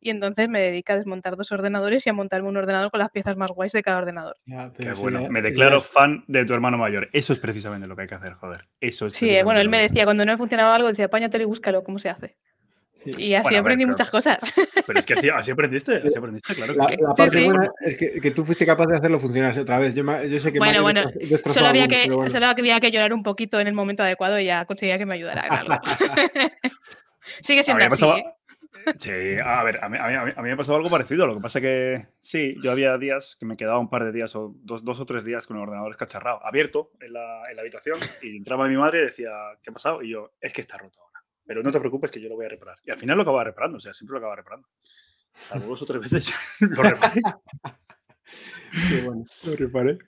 y 0.00 0.10
entonces 0.10 0.48
me 0.48 0.60
dedico 0.60 0.92
a 0.92 0.96
desmontar 0.96 1.36
dos 1.36 1.52
ordenadores 1.52 2.06
y 2.06 2.10
a 2.10 2.12
montarme 2.12 2.48
un 2.48 2.56
ordenador 2.56 2.90
con 2.90 3.00
las 3.00 3.10
piezas 3.10 3.36
más 3.36 3.50
guays 3.50 3.72
de 3.72 3.82
cada 3.82 3.98
ordenador. 3.98 4.36
Qué 4.78 4.92
bueno, 4.92 5.20
me 5.30 5.42
declaro 5.42 5.80
fan 5.80 6.24
de 6.26 6.44
tu 6.44 6.54
hermano 6.54 6.78
mayor. 6.78 7.08
Eso 7.12 7.32
es 7.32 7.38
precisamente 7.38 7.88
lo 7.88 7.96
que 7.96 8.02
hay 8.02 8.08
que 8.08 8.14
hacer, 8.14 8.32
joder. 8.32 8.66
Eso 8.80 9.06
es 9.06 9.14
sí, 9.14 9.30
bueno, 9.44 9.60
él 9.60 9.68
me 9.68 9.82
decía, 9.82 10.04
cuando 10.04 10.24
no 10.24 10.36
funcionaba 10.38 10.74
algo, 10.74 10.88
decía, 10.88 11.06
apáñate 11.06 11.38
y 11.38 11.44
búscalo, 11.44 11.84
¿cómo 11.84 11.98
se 11.98 12.08
hace? 12.08 12.36
Y 13.16 13.34
así 13.34 13.54
aprendí 13.54 13.86
muchas 13.86 14.10
cosas. 14.10 14.38
Pero 14.86 14.98
es 14.98 15.06
que 15.06 15.14
así, 15.14 15.28
así 15.30 15.50
aprendiste, 15.50 15.96
así 15.96 16.18
aprendiste, 16.18 16.54
claro. 16.54 16.74
Que 16.74 16.96
la, 16.96 17.14
parte 17.14 17.44
buena 17.44 17.70
es 17.80 17.96
que, 17.96 18.20
que, 18.20 18.30
tú 18.30 18.44
fuiste 18.44 18.66
capaz 18.66 18.86
de 18.86 18.96
hacerlo 18.96 19.18
funcionar 19.18 19.58
otra 19.58 19.78
vez. 19.78 19.94
Yo, 19.94 20.04
yo 20.04 20.40
sé 20.40 20.52
que 20.52 20.58
bueno, 20.58 20.82
bueno, 20.82 21.04
solo 21.46 21.68
había, 21.68 21.88
que, 21.88 22.08
solo 22.28 22.46
había 22.46 22.80
que 22.80 22.90
llorar 22.90 23.12
un 23.12 23.22
poquito 23.22 23.58
en 23.58 23.68
el 23.68 23.74
momento 23.74 24.02
adecuado 24.02 24.38
y 24.38 24.46
ya 24.46 24.64
conseguía 24.66 24.98
que 24.98 25.06
me 25.06 25.14
ayudara 25.14 25.42
algo. 25.42 25.74
Sigue 27.42 27.62
siendo 27.62 27.84
así, 27.84 28.04
¿eh? 28.04 28.24
Sí, 28.98 29.36
a 29.42 29.62
ver, 29.62 29.82
a 29.82 29.88
mí, 29.88 29.98
me 30.42 30.52
ha 30.52 30.56
pasado 30.56 30.76
algo 30.76 30.90
parecido. 30.90 31.26
Lo 31.26 31.34
que 31.34 31.40
pasa 31.40 31.60
que 31.60 32.08
sí, 32.20 32.56
yo 32.62 32.70
había 32.70 32.96
días 32.98 33.36
que 33.38 33.46
me 33.46 33.56
quedaba 33.56 33.78
un 33.78 33.88
par 33.88 34.04
de 34.04 34.12
días 34.12 34.34
o 34.36 34.54
dos, 34.56 34.84
dos 34.84 35.00
o 35.00 35.06
tres 35.06 35.24
días 35.24 35.46
con 35.46 35.56
el 35.56 35.62
ordenador 35.62 35.90
escacharrado, 35.90 36.44
abierto 36.44 36.92
en 37.00 37.12
la, 37.12 37.42
en 37.48 37.56
la, 37.56 37.62
habitación 37.62 38.00
y 38.22 38.36
entraba 38.36 38.68
mi 38.68 38.76
madre 38.76 39.00
y 39.00 39.04
decía, 39.04 39.30
¿qué 39.62 39.70
ha 39.70 39.72
pasado? 39.72 40.02
Y 40.02 40.10
yo, 40.10 40.32
es 40.40 40.52
que 40.52 40.60
está 40.60 40.78
roto 40.78 41.00
ahora. 41.00 41.24
Pero 41.46 41.62
no 41.62 41.72
te 41.72 41.80
preocupes 41.80 42.10
que 42.10 42.20
yo 42.20 42.28
lo 42.28 42.36
voy 42.36 42.46
a 42.46 42.50
reparar. 42.50 42.78
Y 42.84 42.90
al 42.90 42.98
final 42.98 43.16
lo 43.16 43.22
acababa 43.22 43.44
reparando, 43.44 43.78
o 43.78 43.80
sea, 43.80 43.92
siempre 43.92 44.12
lo 44.12 44.18
acababa 44.18 44.36
reparando. 44.36 44.68
Salvo 45.32 45.66
dos 45.66 45.82
o 45.82 45.86
tres 45.86 46.10
veces 46.10 46.34
lo 46.60 46.82
reparé. 46.82 47.20
Qué 48.88 49.02
bueno, 49.02 49.24
lo 49.46 49.56
reparé. 49.56 49.98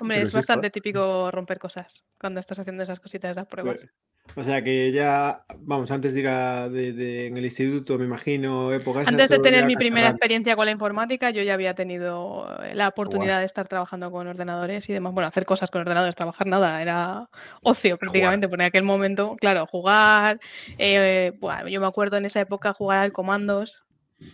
Hombre, 0.00 0.22
es 0.22 0.32
bastante 0.32 0.70
típico 0.70 1.30
romper 1.30 1.58
cosas 1.58 2.02
cuando 2.18 2.40
estás 2.40 2.58
haciendo 2.58 2.82
esas 2.82 3.00
cositas, 3.00 3.36
las 3.36 3.46
pruebas. 3.46 3.78
Pues, 3.78 3.90
o 4.36 4.44
sea 4.44 4.62
que 4.62 4.92
ya, 4.92 5.44
vamos, 5.58 5.90
antes 5.90 6.14
de 6.14 6.20
ir 6.20 6.28
a, 6.28 6.68
de, 6.68 7.26
en 7.26 7.36
el 7.36 7.44
instituto, 7.44 7.98
me 7.98 8.04
imagino, 8.04 8.72
épocas. 8.72 9.08
Antes 9.08 9.30
de 9.30 9.38
tener 9.40 9.64
mi 9.64 9.74
primera 9.74 10.08
experiencia 10.08 10.54
con 10.54 10.66
la 10.66 10.70
informática, 10.70 11.30
yo 11.30 11.42
ya 11.42 11.54
había 11.54 11.74
tenido 11.74 12.46
eh, 12.62 12.74
la 12.74 12.88
oportunidad 12.88 13.40
de 13.40 13.46
estar 13.46 13.66
trabajando 13.66 14.10
con 14.10 14.26
ordenadores 14.28 14.88
y 14.88 14.92
demás. 14.92 15.12
Bueno, 15.14 15.28
hacer 15.28 15.46
cosas 15.46 15.70
con 15.70 15.80
ordenadores, 15.80 16.14
trabajar 16.14 16.46
nada, 16.46 16.80
era 16.80 17.28
ocio 17.62 17.98
prácticamente, 17.98 18.48
porque 18.48 18.62
en 18.62 18.68
aquel 18.68 18.84
momento, 18.84 19.36
claro, 19.36 19.66
jugar. 19.66 20.38
Eh, 20.78 21.32
bueno, 21.40 21.68
yo 21.68 21.80
me 21.80 21.86
acuerdo 21.86 22.16
en 22.16 22.26
esa 22.26 22.40
época 22.40 22.72
jugar 22.72 22.98
al 22.98 23.12
comandos, 23.12 23.82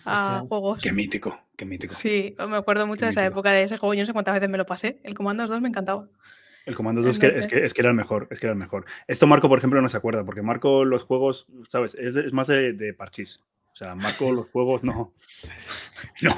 a 0.05 0.45
juegos. 0.49 0.81
Qué 0.83 0.93
mítico, 0.93 1.38
qué 1.57 1.64
mítico. 1.64 1.95
Sí, 1.95 2.35
me 2.49 2.57
acuerdo 2.57 2.87
mucho 2.87 3.05
de 3.05 3.11
esa 3.11 3.25
época 3.25 3.52
de 3.52 3.64
ese 3.64 3.78
juego. 3.78 3.95
Yo 3.95 4.00
no 4.00 4.07
sé 4.07 4.12
cuántas 4.12 4.35
veces 4.35 4.49
me 4.49 4.59
lo 4.59 4.66
pasé. 4.66 5.00
El 5.05 5.14
Comandos 5.14 5.50
2 5.50 5.61
me 5.61 5.69
encantaba. 5.69 6.09
El 6.66 6.75
Comando 6.75 7.00
2 7.00 7.11
es 7.12 7.19
que, 7.21 7.61
es, 7.64 7.75
que, 7.75 7.81
era 7.81 7.90
el 7.90 7.95
mejor, 7.95 8.26
es 8.31 8.40
que 8.40 8.47
era 8.47 8.52
el 8.52 8.59
mejor. 8.59 8.87
Esto 9.07 9.28
Marco, 9.28 9.49
por 9.49 9.59
ejemplo, 9.59 9.81
no 9.81 9.88
se 9.88 9.97
acuerda, 9.97 10.25
porque 10.25 10.43
Marco 10.43 10.85
los 10.85 11.05
juegos, 11.05 11.47
¿sabes? 11.69 11.95
Es, 11.95 12.33
más 12.33 12.49
de, 12.49 12.73
de, 12.73 12.93
parchís. 12.93 13.40
O 13.73 13.76
sea, 13.76 13.95
Marco 13.95 14.33
los 14.33 14.50
juegos 14.50 14.83
no. 14.83 15.14
No. 16.23 16.35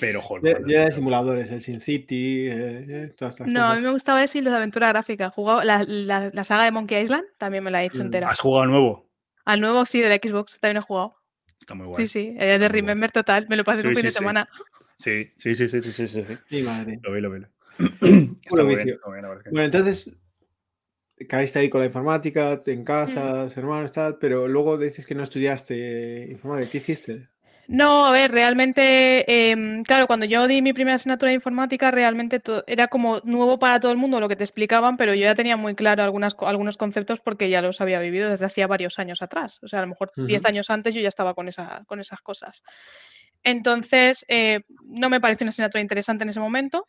Pero, 0.00 0.22
joder. 0.22 0.62
Ya 0.66 0.86
de 0.86 0.92
simuladores, 0.92 1.52
el 1.52 1.60
Sin 1.60 1.80
City, 1.80 2.46
eh, 2.48 2.86
eh, 2.88 3.14
todas 3.16 3.34
estas 3.34 3.46
No, 3.46 3.64
a 3.64 3.74
mí 3.76 3.82
me 3.82 3.90
gustaba 3.90 4.24
ese 4.24 4.38
y 4.38 4.40
los 4.40 4.50
de 4.50 4.56
aventura 4.56 4.88
gráfica. 4.88 5.30
Jugado 5.30 5.62
la, 5.62 5.84
la, 5.84 6.44
saga 6.44 6.64
de 6.64 6.72
Monkey 6.72 7.02
Island 7.02 7.24
también 7.38 7.62
me 7.62 7.70
la 7.70 7.82
he 7.82 7.86
hecho 7.86 7.98
mm, 7.98 8.06
entera. 8.06 8.28
¿Has 8.28 8.40
jugado 8.40 8.62
al 8.62 8.70
nuevo? 8.70 9.10
Al 9.44 9.60
nuevo, 9.60 9.84
sí, 9.84 10.00
de 10.00 10.08
la 10.08 10.16
Xbox, 10.16 10.58
también 10.58 10.78
he 10.78 10.86
jugado. 10.86 11.16
Está 11.64 11.74
muy 11.74 11.86
guay. 11.86 12.06
Sí, 12.06 12.12
sí, 12.12 12.36
es 12.38 12.60
de 12.60 12.68
Remember 12.68 13.10
total. 13.10 13.46
Me 13.48 13.56
lo 13.56 13.64
pasé 13.64 13.88
un 13.88 13.94
fin 13.94 14.04
de 14.04 14.10
semana. 14.10 14.46
Sí, 14.98 15.32
sí, 15.38 15.54
sí, 15.54 15.66
sí, 15.66 15.80
sí, 15.80 15.92
sí. 15.92 16.06
Sí, 16.06 16.38
sí 16.50 16.62
madre. 16.62 16.98
Lo 17.02 17.10
vi, 17.10 17.20
lo 17.22 17.30
vi. 17.30 17.40
bueno, 18.50 19.62
entonces 19.62 20.14
caíste 21.26 21.60
ahí 21.60 21.70
con 21.70 21.80
la 21.80 21.86
informática, 21.86 22.60
en 22.66 22.84
casa, 22.84 23.46
hermanos, 23.56 23.92
tal, 23.92 24.18
pero 24.18 24.46
luego 24.46 24.76
dices 24.76 25.06
que 25.06 25.14
no 25.14 25.22
estudiaste 25.22 26.28
informática. 26.30 26.70
¿Qué 26.70 26.78
hiciste? 26.78 27.30
No, 27.66 28.06
a 28.06 28.12
ver, 28.12 28.30
realmente, 28.30 29.50
em, 29.50 29.82
claro, 29.84 30.06
cuando 30.06 30.26
yo 30.26 30.46
di 30.46 30.60
mi 30.60 30.72
primera 30.72 30.96
asignatura 30.96 31.30
de 31.30 31.36
informática, 31.36 31.90
realmente 31.90 32.40
era 32.66 32.88
como 32.88 33.20
nuevo 33.20 33.58
para 33.58 33.80
todo 33.80 33.90
el 33.90 33.98
mundo 33.98 34.20
lo 34.20 34.28
que 34.28 34.36
te 34.36 34.44
explicaban, 34.44 34.96
pero 34.96 35.14
yo 35.14 35.22
ya 35.22 35.34
tenía 35.34 35.56
muy 35.56 35.74
claro 35.74 36.02
algunas, 36.02 36.36
algunos 36.40 36.76
conceptos 36.76 37.20
porque 37.20 37.48
ya 37.48 37.62
los 37.62 37.80
había 37.80 38.00
vivido 38.00 38.30
desde 38.30 38.44
hacía 38.44 38.66
varios 38.66 38.98
años 38.98 39.22
atrás. 39.22 39.58
O 39.62 39.68
sea, 39.68 39.78
a 39.78 39.82
lo 39.82 39.88
mejor 39.88 40.12
10 40.16 40.44
años 40.44 40.68
antes 40.70 40.94
yo 40.94 41.00
ya 41.00 41.08
estaba 41.08 41.34
con, 41.34 41.48
esa, 41.48 41.84
con 41.86 42.00
esas 42.00 42.20
cosas. 42.20 42.62
Entonces, 43.42 44.24
eh, 44.28 44.60
no 44.84 45.08
me 45.08 45.20
pareció 45.20 45.44
una 45.44 45.50
asignatura 45.50 45.80
interesante 45.80 46.24
en 46.24 46.30
ese 46.30 46.40
momento. 46.40 46.86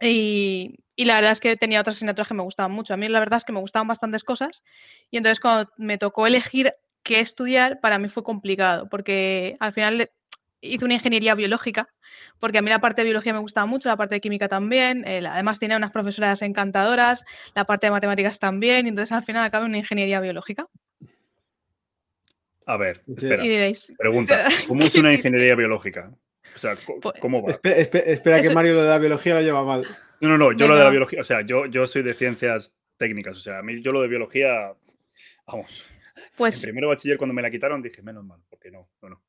Y, 0.00 0.76
la 0.96 1.14
verdad 1.16 1.32
es 1.32 1.40
que 1.40 1.56
tenía 1.56 1.80
otras 1.80 1.96
asignaturas 1.96 2.28
que 2.28 2.34
me 2.34 2.42
gustaban 2.42 2.72
mucho. 2.72 2.94
A 2.94 2.96
mí 2.96 3.08
la 3.08 3.18
verdad 3.18 3.38
es 3.38 3.44
que 3.44 3.52
me 3.52 3.60
gustaban 3.60 3.88
bastantes 3.88 4.22
cosas 4.22 4.62
y 5.10 5.16
entonces 5.16 5.40
cuando 5.40 5.70
me 5.76 5.98
tocó 5.98 6.26
elegir 6.26 6.74
qué 7.04 7.20
estudiar, 7.20 7.78
para 7.80 7.98
mí 8.00 8.08
fue 8.08 8.24
complicado 8.24 8.88
porque 8.88 9.54
al 9.60 9.72
final 9.72 10.10
hice 10.60 10.84
una 10.84 10.94
ingeniería 10.94 11.34
biológica, 11.34 11.88
porque 12.40 12.58
a 12.58 12.62
mí 12.62 12.70
la 12.70 12.80
parte 12.80 13.02
de 13.02 13.04
biología 13.04 13.32
me 13.34 13.38
gustaba 13.38 13.66
mucho, 13.66 13.88
la 13.90 13.96
parte 13.96 14.14
de 14.16 14.20
química 14.22 14.48
también, 14.48 15.04
eh, 15.06 15.22
además 15.26 15.58
tenía 15.58 15.76
unas 15.76 15.92
profesoras 15.92 16.40
encantadoras, 16.42 17.22
la 17.54 17.64
parte 17.66 17.86
de 17.86 17.90
matemáticas 17.92 18.38
también, 18.38 18.86
y 18.86 18.88
entonces 18.88 19.12
al 19.12 19.24
final 19.24 19.44
acabé 19.44 19.66
en 19.66 19.70
una 19.70 19.78
ingeniería 19.78 20.20
biológica. 20.20 20.66
A 22.66 22.76
ver, 22.78 23.02
espera. 23.14 23.44
Y 23.44 23.48
diréis, 23.48 23.92
Pregunta, 23.98 24.48
¿cómo 24.66 24.84
es 24.84 24.94
una 24.94 25.12
ingeniería 25.14 25.54
biológica? 25.54 26.10
O 26.54 26.58
sea, 26.58 26.76
co- 26.76 26.98
Pues- 27.00 27.20
¿cómo 27.20 27.42
va? 27.42 27.50
Espe- 27.50 27.76
espe- 27.76 28.04
espera 28.06 28.40
que 28.40 28.50
Mario 28.54 28.74
lo 28.74 28.82
de 28.84 28.88
la 28.88 28.98
biología 28.98 29.34
lo 29.34 29.42
lleva 29.42 29.64
mal. 29.64 29.84
No, 30.20 30.28
no, 30.30 30.38
no, 30.38 30.52
yo 30.52 30.66
lo 30.66 30.76
de 30.76 30.84
la 30.84 30.90
biología, 30.90 31.20
o 31.20 31.24
sea, 31.24 31.42
yo, 31.42 31.66
yo 31.66 31.86
soy 31.86 32.02
de 32.02 32.14
ciencias 32.14 32.72
técnicas, 32.96 33.36
o 33.36 33.40
sea, 33.40 33.58
a 33.58 33.62
mí 33.62 33.82
yo 33.82 33.90
lo 33.92 34.00
de 34.00 34.08
biología, 34.08 34.72
vamos, 35.46 35.84
en 36.16 36.22
pues, 36.36 36.60
primero 36.62 36.88
bachiller 36.88 37.18
cuando 37.18 37.34
me 37.34 37.42
la 37.42 37.50
quitaron 37.50 37.82
dije, 37.82 38.02
menos 38.02 38.24
mal, 38.24 38.40
porque 38.50 38.70
no, 38.70 38.88
no, 39.02 39.08
no. 39.10 39.22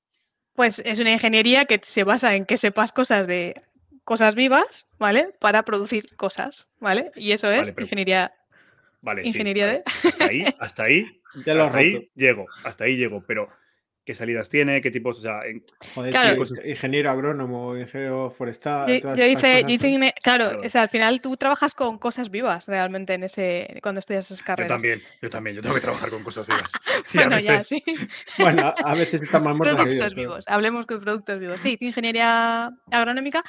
pues 0.54 0.82
es 0.86 1.00
una 1.00 1.12
ingeniería 1.12 1.65
que 1.65 1.80
se 1.84 2.04
basa 2.04 2.36
en 2.36 2.46
que 2.46 2.58
sepas 2.58 2.92
cosas 2.94 3.27
de 3.27 3.62
cosas 4.04 4.36
vivas, 4.36 4.88
¿vale? 5.00 5.34
Para 5.39 5.63
producir 5.63 6.15
cosas, 6.15 6.68
¿vale? 6.80 7.12
Y 7.15 7.32
eso 7.32 7.50
es 7.51 7.60
Vale, 7.62 7.74
pero- 7.74 7.86
ingeniería. 7.86 8.34
Vale, 9.01 9.22
sí, 9.22 9.27
Ingeniería 9.30 9.65
vale. 9.68 9.84
Hasta 10.04 10.25
ahí, 10.25 10.46
hasta 10.60 10.84
ahí, 10.84 11.22
Ya 11.46 11.63
hasta 11.63 11.77
ahí 11.77 12.10
llego, 12.15 12.46
hasta 12.63 12.84
ahí 12.86 12.98
llego, 12.98 13.24
pero 13.27 13.50
¿qué 14.06 14.14
salidas 14.16 14.50
tiene? 14.50 14.82
¿Qué 14.82 14.92
tipos? 14.92 15.18
O 15.20 15.22
sea, 15.22 15.40
en- 15.46 15.64
Joder, 15.96 16.12
Claro. 16.12 16.44
tío, 16.46 16.56
ingeniero 16.70 17.10
agrónomo, 17.10 17.76
ingeniero 17.76 18.30
forestal. 18.30 18.88
Yo, 18.94 19.02
todas 19.02 19.18
yo 19.18 19.26
hice, 19.26 19.62
yo 19.64 19.70
hice 19.70 20.14
claro, 20.24 20.46
Claro. 20.52 20.62
o 20.66 20.70
sea, 20.70 20.84
al 20.84 20.90
final 20.90 21.22
tú 21.22 21.36
trabajas 21.38 21.74
con 21.74 21.98
cosas 21.98 22.30
vivas 22.30 22.68
realmente 22.68 23.14
en 23.16 23.24
ese, 23.24 23.80
cuando 23.82 24.00
estudias 24.00 24.26
esas 24.26 24.40
yo 24.40 24.46
carreras. 24.46 24.70
también, 24.70 25.02
yo 25.22 25.30
también, 25.30 25.56
yo 25.56 25.62
tengo 25.62 25.76
que 25.76 25.82
trabajar 25.82 26.10
con 26.10 26.24
cosas 26.24 26.46
vivas. 26.48 26.72
Bueno, 27.14 27.40
ya, 27.40 27.64
sí. 27.64 27.84
Bueno, 28.38 28.74
a- 28.78 28.94
veces 28.96 29.22
están 29.24 29.44
más 29.44 29.56
muertos 29.56 29.78
que 29.78 29.84
Productos 29.84 30.14
vivos. 30.14 30.14
pero- 30.16 30.22
vivos. 30.30 30.46
Hablemos 30.48 30.88
de 30.88 30.98
productos 31.00 31.40
vivos. 31.40 31.60
Sí, 31.60 31.78
ingeniería 31.82 32.72
agronómica, 32.92 33.44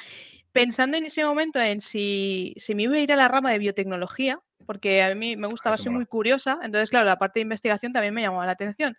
pensando 0.51 0.97
en 0.97 1.05
ese 1.05 1.23
momento 1.23 1.59
en 1.59 1.81
si, 1.81 2.53
si 2.57 2.73
me 2.75 2.83
iba 2.83 2.95
a 2.95 2.99
ir 2.99 3.11
a 3.11 3.15
la 3.15 3.27
rama 3.27 3.51
de 3.51 3.59
biotecnología, 3.59 4.39
porque 4.65 5.01
a 5.03 5.13
mí 5.15 5.35
me 5.35 5.47
gustaba, 5.47 5.75
eso 5.75 5.83
soy 5.83 5.91
mola. 5.91 5.99
muy 5.99 6.05
curiosa, 6.07 6.59
entonces, 6.63 6.89
claro, 6.89 7.05
la 7.05 7.17
parte 7.17 7.39
de 7.39 7.43
investigación 7.43 7.93
también 7.93 8.13
me 8.13 8.21
llamaba 8.21 8.45
la 8.45 8.51
atención. 8.53 8.97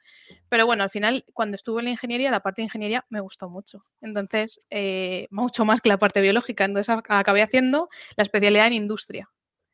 Pero 0.49 0.67
bueno, 0.67 0.83
al 0.85 0.91
final, 0.91 1.25
cuando 1.35 1.57
estuve 1.57 1.81
en 1.81 1.87
la 1.87 1.91
ingeniería, 1.93 2.31
la 2.31 2.41
parte 2.41 2.63
de 2.63 2.65
ingeniería 2.65 3.05
me 3.11 3.21
gustó 3.21 3.49
mucho. 3.51 3.85
Entonces, 4.01 4.61
eh, 4.71 5.27
mucho 5.31 5.65
más 5.65 5.81
que 5.81 5.89
la 5.89 5.99
parte 5.99 6.21
biológica. 6.21 6.65
Entonces, 6.65 6.95
ac- 6.95 7.05
acabé 7.09 7.43
haciendo 7.43 7.89
la 8.17 8.23
especialidad 8.23 8.69
en 8.69 8.73
industria, 8.75 9.29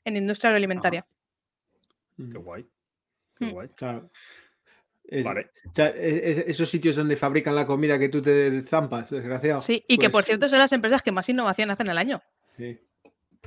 en 0.04 0.16
industria 0.16 0.48
agroalimentaria. 0.50 1.06
Qué 2.16 2.22
Mm, 2.22 2.42
guay, 2.42 2.66
qué 3.38 3.44
Mm. 3.46 3.50
guay. 3.50 3.68
Claro. 3.76 4.10
Es- 5.06 5.24
Vale. 5.24 5.50
o 5.68 5.74
sea, 5.74 5.88
e- 5.90 6.30
es- 6.30 6.38
esos 6.46 6.68
sitios 6.68 6.96
donde 6.96 7.14
fabrican 7.16 7.54
la 7.54 7.66
comida 7.66 7.98
que 7.98 8.08
tú 8.08 8.22
te 8.22 8.62
zampas, 8.62 9.10
desgraciado. 9.10 9.60
Sí, 9.60 9.84
y 9.86 9.98
que 9.98 10.04
por 10.08 10.12
Pues, 10.22 10.26
cierto 10.26 10.48
son 10.48 10.58
las 10.58 10.72
empresas 10.72 11.02
que 11.02 11.12
más 11.12 11.28
innovación 11.28 11.70
hacen 11.70 11.90
al 11.90 11.98
año. 11.98 12.22
sí. 12.56 12.80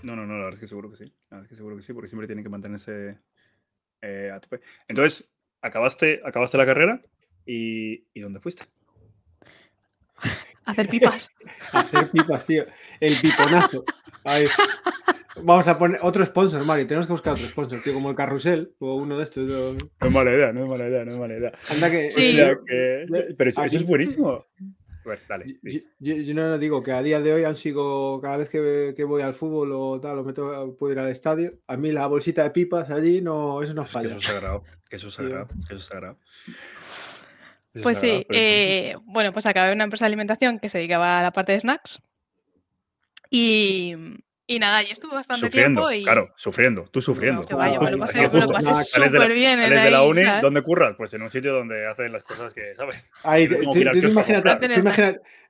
No, 0.04 0.16
no, 0.16 0.26
no, 0.26 0.34
la 0.38 0.46
verdad 0.46 0.54
es 0.56 0.60
que 0.60 0.68
seguro 0.68 0.90
que 0.92 0.98
sí. 0.98 1.06
La 1.30 1.38
verdad 1.38 1.44
es 1.46 1.50
que 1.50 1.56
seguro 1.56 1.76
que 1.76 1.82
sí, 1.82 1.94
porque 1.94 2.08
siempre 2.08 2.28
tienen 2.28 2.44
que 2.44 2.50
mantenerse 2.50 3.18
eh, 4.02 4.32
a 4.34 4.40
tope. 4.40 4.62
Entonces, 4.88 5.30
acabaste, 5.62 6.22
acabaste 6.24 6.58
la 6.58 6.66
carrera 6.66 7.02
y, 7.46 8.06
¿y 8.14 8.20
dónde 8.20 8.40
fuiste? 8.40 8.64
Hacer 10.66 10.90
pipas. 10.90 11.30
Hacer 11.72 12.12
pipas, 12.12 12.46
tío. 12.46 12.66
El 13.00 13.20
piponazo. 13.22 13.84
Ahí. 14.24 14.48
Vamos 15.42 15.68
a 15.68 15.78
poner 15.78 16.00
otro 16.02 16.26
sponsor, 16.26 16.64
Mario. 16.66 16.88
Tenemos 16.88 17.06
que 17.08 17.14
buscar 17.14 17.34
otro 17.34 17.46
sponsor, 17.46 17.80
tío, 17.82 17.94
como 17.94 18.10
el 18.10 18.16
carrusel 18.16 18.74
o 18.80 18.96
uno 18.96 19.18
de 19.18 19.24
estos. 19.24 19.48
No 19.50 20.08
es 20.08 20.12
mala 20.12 20.32
idea, 20.34 20.52
no 20.52 20.64
es 20.64 20.70
mala 20.70 20.90
idea, 20.90 21.06
no 21.06 21.12
es 21.14 21.18
mala 21.20 21.38
idea. 21.38 21.52
Anda 21.70 21.90
que. 21.92 22.12
Sí. 22.12 22.34
O 22.34 22.36
sea 22.46 22.56
que- 22.66 23.06
yo- 23.08 23.36
pero 23.38 23.50
eso, 23.50 23.64
eso 23.64 23.78
es 23.78 23.86
buenísimo. 23.86 24.46
Dale. 25.28 25.46
Yo, 25.48 25.54
di. 25.62 25.88
yo- 26.00 26.16
yo 26.16 26.34
no 26.34 26.58
digo 26.58 26.84
que 26.84 26.92
a 26.92 27.02
día 27.02 27.22
de 27.22 27.34
hoy 27.34 27.44
han 27.44 27.56
sido 27.56 28.20
cada 28.22 28.38
vez 28.38 28.50
que, 28.50 28.94
que 28.96 29.04
voy 29.04 29.22
al 29.22 29.34
fútbol 29.34 29.72
o 29.74 30.00
tal, 30.02 30.20
o 30.20 30.24
me 30.24 30.34
puedo 30.34 30.92
ir 30.92 31.00
al 31.00 31.10
estadio, 31.10 31.54
a 31.68 31.78
mí 31.78 31.92
la 31.92 32.08
bolsita 32.08 32.44
de 32.44 32.52
pipas 32.52 32.90
allí 32.92 33.22
no, 33.22 33.62
eso 33.62 33.74
no 33.74 33.84
Es 33.84 33.88
que 33.88 33.94
falla. 33.94 34.08
eso 34.10 34.18
es 34.18 34.24
sagrado, 34.26 34.64
que 34.90 34.96
eso 34.98 35.08
es 35.08 35.14
Sí. 35.14 35.22
sagrado, 35.24 35.48
que 35.48 35.56
eso 35.64 35.76
es 35.76 35.84
sagrado. 35.86 36.18
Eso 37.74 37.84
Pues 37.84 37.98
sagrado, 38.00 38.20
sí, 38.20 38.26
pero 38.28 38.40
eh, 38.42 38.96
bueno, 39.06 39.34
pues 39.34 39.46
acabé 39.46 39.70
en 39.72 39.78
una 39.78 39.84
empresa 39.86 40.06
de 40.06 40.08
alimentación 40.08 40.60
que 40.60 40.70
se 40.70 40.80
dedicaba 40.80 41.20
a 41.20 41.24
la 41.24 41.32
parte 41.32 41.52
de 41.54 41.60
snacks. 41.60 42.00
Y, 43.30 43.96
y 44.48 44.60
nada, 44.60 44.82
yo 44.82 44.94
estuve 44.94 45.14
bastante 45.14 45.46
Sufriendo, 45.46 45.82
tiempo 45.90 45.92
y 45.92 46.04
claro, 46.04 46.34
sufriendo, 46.38 46.84
tú 46.90 47.02
sufriendo. 47.02 47.46
que 47.46 47.54
vaya, 47.54 47.80
me 47.82 47.92
lo 47.92 47.98
pasé, 48.00 48.24
lo 48.24 48.30
Sales 48.30 49.12
de 49.12 49.20
la- 49.20 49.26
súper 49.26 49.34
bien. 49.34 49.60
en 49.60 49.68
Sales 49.68 49.84
de 49.84 49.92
la 49.92 50.04
uni, 50.04 50.24
¿sabes? 50.24 50.42
¿dónde 50.42 50.62
curras? 50.62 50.96
Pues 50.98 51.14
en 51.14 51.22
un 51.22 51.30
sitio 51.30 51.54
donde 51.54 51.86
hacen 51.86 52.12
las 52.14 52.24
cosas 52.24 52.54
que, 52.54 52.74
¿sabes? 52.76 53.12
Ahí, 53.24 53.48
tú- 53.48 53.56
tú- 53.56 53.72
tú 53.74 53.80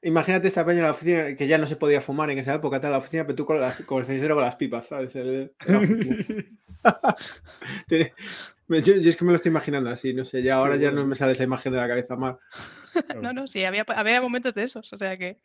imagínate, 0.02 0.48
esta 0.48 0.66
peña 0.66 0.80
en 0.80 0.84
la 0.86 0.92
oficina 0.92 1.36
que 1.36 1.48
ya 1.48 1.58
no 1.60 1.68
se 1.68 1.76
podía 1.76 2.02
fumar 2.02 2.30
en 2.32 2.40
esa 2.40 2.56
época, 2.56 2.80
tal, 2.82 2.92
la 2.92 2.98
oficina, 2.98 3.24
pero 3.26 3.36
tú 3.36 3.46
con, 3.46 3.62
las- 3.62 3.82
con 3.84 4.00
el 4.00 4.06
cenicero 4.06 4.34
con 4.36 4.44
las 4.44 4.56
pipas, 4.56 4.88
¿sabes? 4.88 5.16
El- 5.16 5.52
la 5.68 5.80
yo, 7.88 8.96
yo 8.96 9.10
es 9.10 9.16
que 9.16 9.26
me 9.26 9.32
lo 9.32 9.36
estoy 9.36 9.50
imaginando 9.50 9.90
así, 9.90 10.14
no 10.14 10.26
sé, 10.26 10.42
ya 10.42 10.56
ahora 10.56 10.76
ya 10.76 10.92
no 10.92 11.06
me 11.06 11.16
sale 11.16 11.32
esa 11.34 11.44
imagen 11.44 11.72
de 11.74 11.80
la 11.80 11.88
cabeza 11.88 12.16
más. 12.16 12.36
No, 13.22 13.32
no, 13.32 13.46
sí, 13.48 13.64
había, 13.64 13.86
había 13.90 14.20
momentos 14.22 14.56
de 14.56 14.64
esos, 14.64 14.92
o 14.92 14.98
sea 14.98 15.16
que 15.18 15.38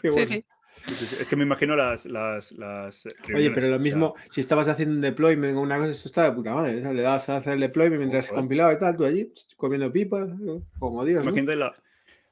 Qué 0.00 0.08
sí, 0.08 0.14
bueno. 0.14 0.26
sí. 0.28 0.44
Sí, 0.84 0.94
sí, 0.96 1.06
sí. 1.06 1.16
Es 1.20 1.28
que 1.28 1.36
me 1.36 1.44
imagino 1.44 1.74
las, 1.76 2.04
las, 2.06 2.52
las 2.52 3.06
Oye, 3.34 3.50
pero 3.50 3.68
lo 3.68 3.74
sea, 3.74 3.78
mismo, 3.78 4.14
si 4.30 4.40
estabas 4.40 4.68
haciendo 4.68 4.94
un 4.96 5.00
deployment 5.00 5.56
o 5.56 5.60
una 5.60 5.78
cosa, 5.78 5.90
esto 5.90 6.08
está 6.08 6.24
de 6.24 6.32
puta 6.32 6.52
madre. 6.54 6.82
¿sabes? 6.82 6.96
Le 6.96 7.02
dabas 7.02 7.28
a 7.30 7.36
hacer 7.38 7.54
el 7.54 7.60
deployment 7.60 7.98
mientras 8.00 8.26
se 8.26 8.34
compilaba 8.34 8.72
y 8.72 8.78
tal, 8.78 8.96
tú 8.96 9.04
allí 9.04 9.32
comiendo 9.56 9.90
pipas, 9.92 10.28
¿no? 10.28 10.62
como 10.78 11.04
Dios. 11.04 11.24
¿no? 11.24 11.30
Imagínate 11.30 11.56
la. 11.56 11.74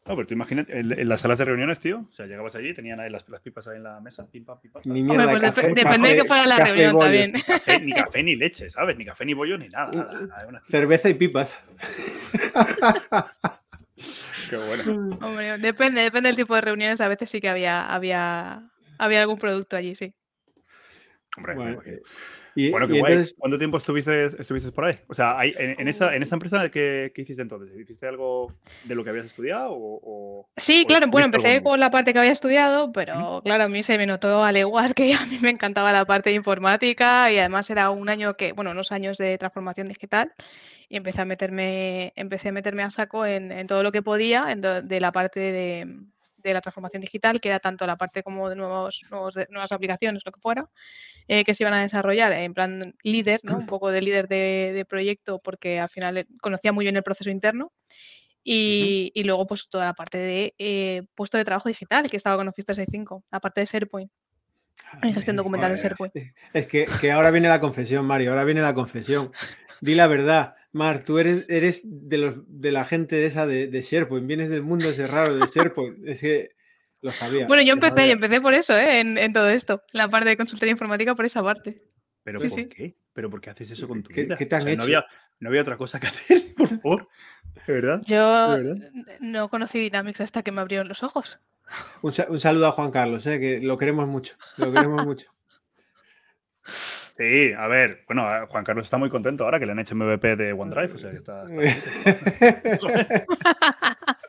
No, 0.04 0.16
pero 0.16 0.26
tú 0.26 0.34
imagínate 0.34 0.76
en, 0.76 0.90
en 0.98 1.08
las 1.08 1.20
salas 1.20 1.38
de 1.38 1.44
reuniones, 1.44 1.78
tío. 1.78 2.06
O 2.10 2.12
sea, 2.12 2.26
llegabas 2.26 2.56
allí, 2.56 2.74
tenían 2.74 2.98
ahí 2.98 3.08
las, 3.08 3.28
las 3.28 3.40
pipas 3.40 3.68
ahí 3.68 3.76
en 3.76 3.84
la 3.84 4.00
mesa, 4.00 4.26
pim, 4.28 4.44
pam, 4.44 4.58
pim, 4.60 4.72
pam, 4.72 4.82
Ni 4.84 5.00
mierda 5.00 5.26
Hombre, 5.26 5.38
pues 5.38 5.42
café, 5.54 5.68
dep- 5.70 5.74
depende 5.76 6.08
de 6.08 6.16
que 6.16 6.24
fuera 6.24 6.44
la 6.44 6.56
café 6.56 6.70
reunión 6.72 6.92
bollos. 6.94 7.04
también. 7.04 7.32
Café, 7.46 7.80
ni 7.80 7.92
café 7.92 8.22
ni 8.24 8.34
leche, 8.34 8.68
¿sabes? 8.68 8.96
Ni 8.96 9.04
café 9.04 9.24
ni 9.24 9.32
bollo 9.34 9.56
ni 9.56 9.68
nada. 9.68 9.92
nada, 9.92 10.62
Cerveza 10.68 11.08
y 11.08 11.14
pipas. 11.14 11.56
Qué 14.48 14.56
bueno. 14.56 15.18
Hombre, 15.20 15.58
depende, 15.58 16.02
depende 16.02 16.28
del 16.28 16.36
tipo 16.36 16.54
de 16.54 16.60
reuniones. 16.60 17.00
A 17.00 17.08
veces 17.08 17.30
sí 17.30 17.40
que 17.40 17.48
había, 17.48 17.86
había, 17.86 18.68
había 18.98 19.20
algún 19.20 19.38
producto 19.38 19.76
allí, 19.76 19.94
sí. 19.94 20.14
Hombre, 21.36 21.54
Bueno, 21.54 21.82
y, 22.54 22.70
Bueno, 22.70 22.86
qué 22.86 22.94
y 22.94 22.98
guay. 22.98 23.12
entonces, 23.12 23.34
¿Cuánto 23.38 23.58
tiempo 23.58 23.78
estuviste, 23.78 24.26
estuviste 24.26 24.70
por 24.72 24.84
ahí? 24.84 24.96
O 25.08 25.14
sea, 25.14 25.38
en, 25.42 25.80
en 25.80 25.88
esa, 25.88 26.14
en 26.14 26.22
esa 26.22 26.34
empresa, 26.34 26.70
¿qué, 26.70 27.10
qué 27.14 27.22
hiciste 27.22 27.40
entonces? 27.40 27.74
¿Hiciste 27.78 28.06
algo 28.06 28.52
de 28.84 28.94
lo 28.94 29.02
que 29.02 29.10
habías 29.10 29.26
estudiado 29.26 29.72
o...? 29.72 30.00
o- 30.02 30.48
Sí, 30.58 30.82
o 30.84 30.86
claro, 30.86 31.06
bueno, 31.08 31.24
empecé 31.26 31.62
con 31.62 31.80
la 31.80 31.90
parte 31.90 32.12
que 32.12 32.18
había 32.18 32.30
estudiado, 32.32 32.92
pero 32.92 33.40
claro, 33.42 33.64
a 33.64 33.68
mí 33.68 33.82
se 33.82 33.96
me 33.96 34.04
notó 34.04 34.44
a 34.44 34.52
leguas 34.52 34.92
que 34.92 35.14
a 35.14 35.24
mí 35.24 35.38
me 35.40 35.48
encantaba 35.48 35.92
la 35.92 36.04
parte 36.04 36.28
de 36.28 36.36
informática 36.36 37.32
y 37.32 37.38
además 37.38 37.70
era 37.70 37.88
un 37.88 38.10
año 38.10 38.36
que, 38.36 38.52
bueno, 38.52 38.72
unos 38.72 38.92
años 38.92 39.16
de 39.16 39.38
transformación 39.38 39.88
digital 39.88 40.34
y 40.92 40.96
empecé 40.98 41.22
a 41.22 41.24
meterme, 41.24 42.12
empecé 42.16 42.50
a 42.50 42.52
meterme 42.52 42.82
a 42.82 42.90
saco 42.90 43.24
en, 43.24 43.50
en 43.50 43.66
todo 43.66 43.82
lo 43.82 43.92
que 43.92 44.02
podía 44.02 44.52
en 44.52 44.60
do- 44.60 44.82
de 44.82 45.00
la 45.00 45.10
parte 45.10 45.40
de, 45.40 45.86
de 46.36 46.52
la 46.52 46.60
transformación 46.60 47.00
digital, 47.00 47.40
que 47.40 47.48
era 47.48 47.60
tanto 47.60 47.86
la 47.86 47.96
parte 47.96 48.22
como 48.22 48.50
de 48.50 48.56
nuevos, 48.56 49.00
nuevos 49.10 49.32
de- 49.32 49.46
nuevas 49.48 49.72
aplicaciones, 49.72 50.20
lo 50.26 50.32
que 50.32 50.40
fuera, 50.42 50.68
eh, 51.28 51.44
que 51.44 51.54
se 51.54 51.62
iban 51.62 51.72
a 51.72 51.80
desarrollar 51.80 52.30
en 52.34 52.52
plan 52.52 52.94
líder, 53.04 53.40
¿no? 53.42 53.56
Un 53.56 53.64
poco 53.64 53.90
de 53.90 54.02
líder 54.02 54.28
de, 54.28 54.72
de 54.74 54.84
proyecto, 54.84 55.38
porque 55.38 55.80
al 55.80 55.88
final 55.88 56.18
eh, 56.18 56.26
conocía 56.42 56.72
muy 56.72 56.84
bien 56.84 56.96
el 56.96 57.02
proceso 57.02 57.30
interno. 57.30 57.72
Y, 58.44 59.12
y 59.14 59.22
luego, 59.24 59.46
pues 59.46 59.68
toda 59.70 59.86
la 59.86 59.94
parte 59.94 60.18
de 60.18 60.54
eh, 60.58 61.04
puesto 61.14 61.38
de 61.38 61.44
trabajo 61.46 61.68
digital 61.70 62.10
que 62.10 62.16
estaba 62.18 62.36
con 62.36 62.48
Office 62.48 62.66
365, 62.66 63.24
la 63.30 63.40
parte 63.40 63.60
de 63.60 63.66
SharePoint, 63.66 64.10
en 65.02 65.14
gestión 65.14 65.36
documental 65.36 65.70
en 65.70 65.76
joder. 65.78 65.92
SharePoint. 65.92 66.14
es 66.52 66.66
que, 66.66 66.86
que 67.00 67.12
ahora 67.12 67.30
viene 67.30 67.48
la 67.48 67.60
confesión, 67.60 68.04
Mario, 68.04 68.30
ahora 68.30 68.44
viene 68.44 68.60
la 68.60 68.74
confesión. 68.74 69.30
Di 69.80 69.94
la 69.94 70.06
verdad, 70.08 70.54
Mar, 70.72 71.04
tú 71.04 71.18
eres, 71.18 71.46
eres 71.50 71.82
de, 71.84 72.18
los, 72.18 72.34
de 72.46 72.72
la 72.72 72.84
gente 72.84 73.24
esa 73.26 73.46
de, 73.46 73.66
de 73.68 73.82
SharePoint, 73.82 74.26
vienes 74.26 74.48
del 74.48 74.62
mundo 74.62 74.88
ese 74.88 75.06
raro 75.06 75.34
de 75.34 75.46
SharePoint. 75.46 76.06
Es 76.08 76.20
que 76.20 76.50
lo 77.02 77.12
sabía. 77.12 77.46
Bueno, 77.46 77.62
yo 77.62 77.74
empecé, 77.74 78.06
yo 78.06 78.12
empecé 78.14 78.40
por 78.40 78.54
eso, 78.54 78.74
¿eh? 78.76 79.00
en, 79.00 79.18
en 79.18 79.32
todo 79.32 79.50
esto, 79.50 79.82
la 79.92 80.08
parte 80.08 80.30
de 80.30 80.36
consultoría 80.36 80.72
informática 80.72 81.14
por 81.14 81.26
esa 81.26 81.42
parte. 81.42 81.82
¿Pero 82.24 82.40
Sí, 82.40 82.48
por 82.48 82.58
sí. 82.58 82.68
qué? 82.68 82.96
¿Pero 83.12 83.28
por 83.28 83.40
qué 83.42 83.50
haces 83.50 83.70
eso 83.72 83.86
con 83.88 84.02
tu 84.02 84.10
¿Qué- 84.10 84.22
vida? 84.24 84.36
qué 84.36 84.46
te 84.46 84.54
han 84.54 84.62
O 84.62 84.64
sea, 84.64 84.72
hecho? 84.72 84.78
No 84.78 84.84
había, 84.84 85.04
no 85.40 85.48
había 85.50 85.60
otra 85.60 85.76
cosa 85.76 86.00
que 86.00 86.06
hacer, 86.08 86.54
por 86.56 86.68
favor. 86.68 87.08
¿De 87.66 87.72
verdad? 87.72 88.00
Yo 88.06 88.50
¿De 88.56 88.62
verdad? 88.62 88.76
n- 88.94 89.04
no 89.20 89.50
conocí 89.50 89.78
Dynamics 89.78 90.22
hasta 90.22 90.42
que 90.42 90.52
me 90.52 90.60
abrieron 90.62 90.88
los 90.88 91.02
ojos. 91.02 91.38
Un 92.02 92.12
saludo 92.40 92.66
a 92.66 92.72
Juan 92.72 92.90
Carlos, 92.90 93.26
eh, 93.26 93.38
que 93.40 93.60
lo 93.60 93.76
queremos 93.76 94.06
mucho. 94.08 94.36
Lo 94.56 94.72
queremos 94.72 95.04
mucho. 95.06 95.30
Sí, 97.16 97.52
a 97.56 97.66
ver, 97.68 98.04
bueno, 98.06 98.26
a 98.26 98.46
Juan 98.46 98.64
Carlos 98.64 98.86
está 98.86 98.96
muy 98.98 99.10
contento 99.10 99.44
ahora 99.44 99.58
que 99.58 99.66
le 99.66 99.72
han 99.72 99.78
hecho 99.80 99.94
MVP 99.94 100.36
de 100.36 100.52
OneDrive, 100.52 100.92
o 100.94 100.98
sea 100.98 101.10
que 101.10 101.16
está... 101.16 101.44
está. 101.44 102.76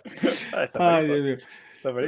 Está 0.63 0.97
Ay, 0.97 1.05
Dios 1.07 1.21
mío. 1.21 1.37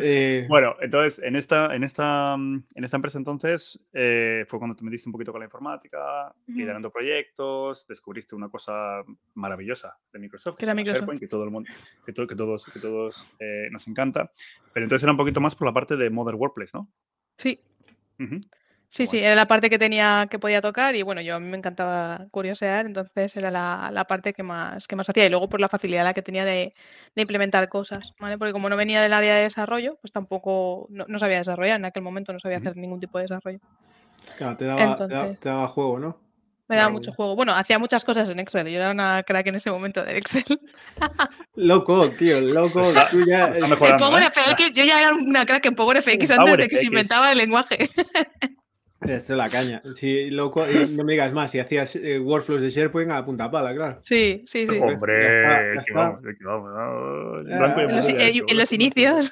Eh, 0.01 0.45
Bueno, 0.47 0.75
entonces, 0.79 1.21
en 1.23 1.35
esta, 1.35 1.75
en 1.75 1.83
esta, 1.83 2.33
en 2.35 2.83
esta 2.83 2.95
empresa 2.95 3.17
entonces 3.17 3.77
eh, 3.91 4.45
fue 4.47 4.57
cuando 4.57 4.75
te 4.75 4.85
metiste 4.85 5.09
un 5.09 5.13
poquito 5.13 5.33
con 5.33 5.39
la 5.41 5.45
informática, 5.45 6.27
Ujú. 6.47 6.57
liderando 6.57 6.89
proyectos, 6.91 7.85
descubriste 7.87 8.35
una 8.35 8.47
cosa 8.47 9.03
maravillosa 9.33 9.97
de 10.13 10.19
Microsoft, 10.19 10.57
Que 10.57 10.65
era 10.65 10.73
Microsoft. 10.73 10.99
SharePoint, 10.99 11.19
que 11.19 11.27
todo 11.27 11.43
el 11.43 11.51
mundo, 11.51 11.69
que, 12.05 12.13
to- 12.13 12.25
que 12.27 12.35
todos, 12.35 12.65
que 12.65 12.79
todos 12.79 13.27
eh, 13.39 13.67
nos 13.71 13.85
encanta. 13.89 14.31
Pero 14.73 14.85
entonces 14.85 15.03
era 15.03 15.11
un 15.11 15.17
poquito 15.17 15.41
más 15.41 15.55
por 15.55 15.67
la 15.67 15.73
parte 15.73 15.97
de 15.97 16.09
Modern 16.09 16.37
Workplace, 16.39 16.71
¿no? 16.73 16.89
Sí, 17.37 17.59
Ujú. 18.19 18.39
Sí, 18.95 19.07
sí, 19.07 19.17
era 19.19 19.35
la 19.35 19.45
parte 19.47 19.69
que 19.69 19.77
tenía, 19.77 20.27
que 20.29 20.39
podía 20.39 20.61
tocar 20.61 20.95
y 20.95 21.01
bueno, 21.03 21.21
yo 21.21 21.35
a 21.35 21.39
mí 21.39 21.47
me 21.47 21.57
encantaba 21.57 22.25
curiosear, 22.31 22.85
entonces 22.85 23.35
era 23.35 23.51
la, 23.51 23.89
la 23.91 24.05
parte 24.05 24.33
que 24.33 24.41
más, 24.43 24.87
que 24.87 24.95
más 24.95 25.09
hacía 25.09 25.25
y 25.25 25.29
luego 25.29 25.49
por 25.49 25.59
la 25.59 25.67
facilidad 25.69 26.03
la 26.03 26.13
que 26.13 26.21
tenía 26.21 26.45
de, 26.45 26.73
de 27.15 27.21
implementar 27.21 27.67
cosas, 27.69 28.13
¿vale? 28.19 28.37
Porque 28.37 28.53
como 28.53 28.69
no 28.69 28.77
venía 28.77 29.01
del 29.01 29.13
área 29.13 29.35
de 29.35 29.43
desarrollo, 29.43 29.97
pues 30.01 30.11
tampoco, 30.13 30.87
no, 30.89 31.05
no 31.07 31.19
sabía 31.19 31.37
desarrollar, 31.39 31.75
en 31.77 31.85
aquel 31.85 32.03
momento 32.03 32.31
no 32.33 32.39
sabía 32.39 32.57
hacer 32.59 32.77
ningún 32.77 32.99
tipo 32.99 33.17
de 33.17 33.23
desarrollo. 33.25 33.59
claro, 34.37 34.55
te 34.57 34.65
daba, 34.65 34.79
te 34.79 34.85
daba- 34.85 35.03
Entonces- 35.25 35.39
te 35.41 35.49
daba 35.49 35.67
juego, 35.67 35.99
¿no? 35.99 36.17
Me 36.67 36.77
daba 36.77 36.87
Claro. 36.87 36.97
mucho 36.99 37.13
juego. 37.13 37.35
Bueno, 37.35 37.53
hacía 37.53 37.77
muchas 37.77 38.03
cosas 38.03 38.27
en 38.27 38.39
Excel, 38.39 38.65
yo 38.67 38.79
era 38.79 38.89
una 38.89 39.21
crack 39.21 39.45
en 39.45 39.55
ese 39.55 39.69
momento 39.69 40.03
de 40.03 40.17
Excel. 40.17 40.43
Loco, 41.55 42.09
tío, 42.09 42.41
loco, 42.41 42.81
Está- 42.81 43.09
tú 43.09 43.23
ya. 43.23 43.45
está 43.49 43.59
eh, 43.59 43.63
En 43.65 43.69
mejorando, 43.69 44.07
Power 44.09 44.23
¿eh? 44.23 44.29
FX, 44.33 44.71
yo 44.73 44.83
ya 44.83 44.99
era 44.99 45.13
una 45.13 45.45
crack 45.45 45.63
en 45.67 45.75
Power 45.75 46.01
FX 46.01 46.31
antes 46.31 46.37
Power 46.37 46.57
de 46.57 46.67
que 46.67 46.77
se 46.77 46.87
inventaba 46.87 47.31
el 47.31 47.37
lenguaje. 47.37 47.89
Esto 49.01 49.33
es 49.33 49.37
la 49.37 49.49
caña. 49.49 49.81
Loco, 50.31 50.65
y 50.69 50.87
no 50.95 51.03
me 51.03 51.13
digas 51.13 51.33
más, 51.33 51.51
si 51.51 51.59
hacías 51.59 51.95
eh, 51.97 52.17
workflows 52.19 52.61
de 52.61 52.69
SharePoint 52.69 53.11
a 53.11 53.25
punta 53.25 53.51
pala, 53.51 53.73
claro. 53.75 53.99
Sí, 54.03 54.43
sí, 54.47 54.65
sí. 54.67 54.77
Hombre, 54.79 55.73
En 55.73 55.75
los, 58.57 58.71
inicios. 58.71 59.31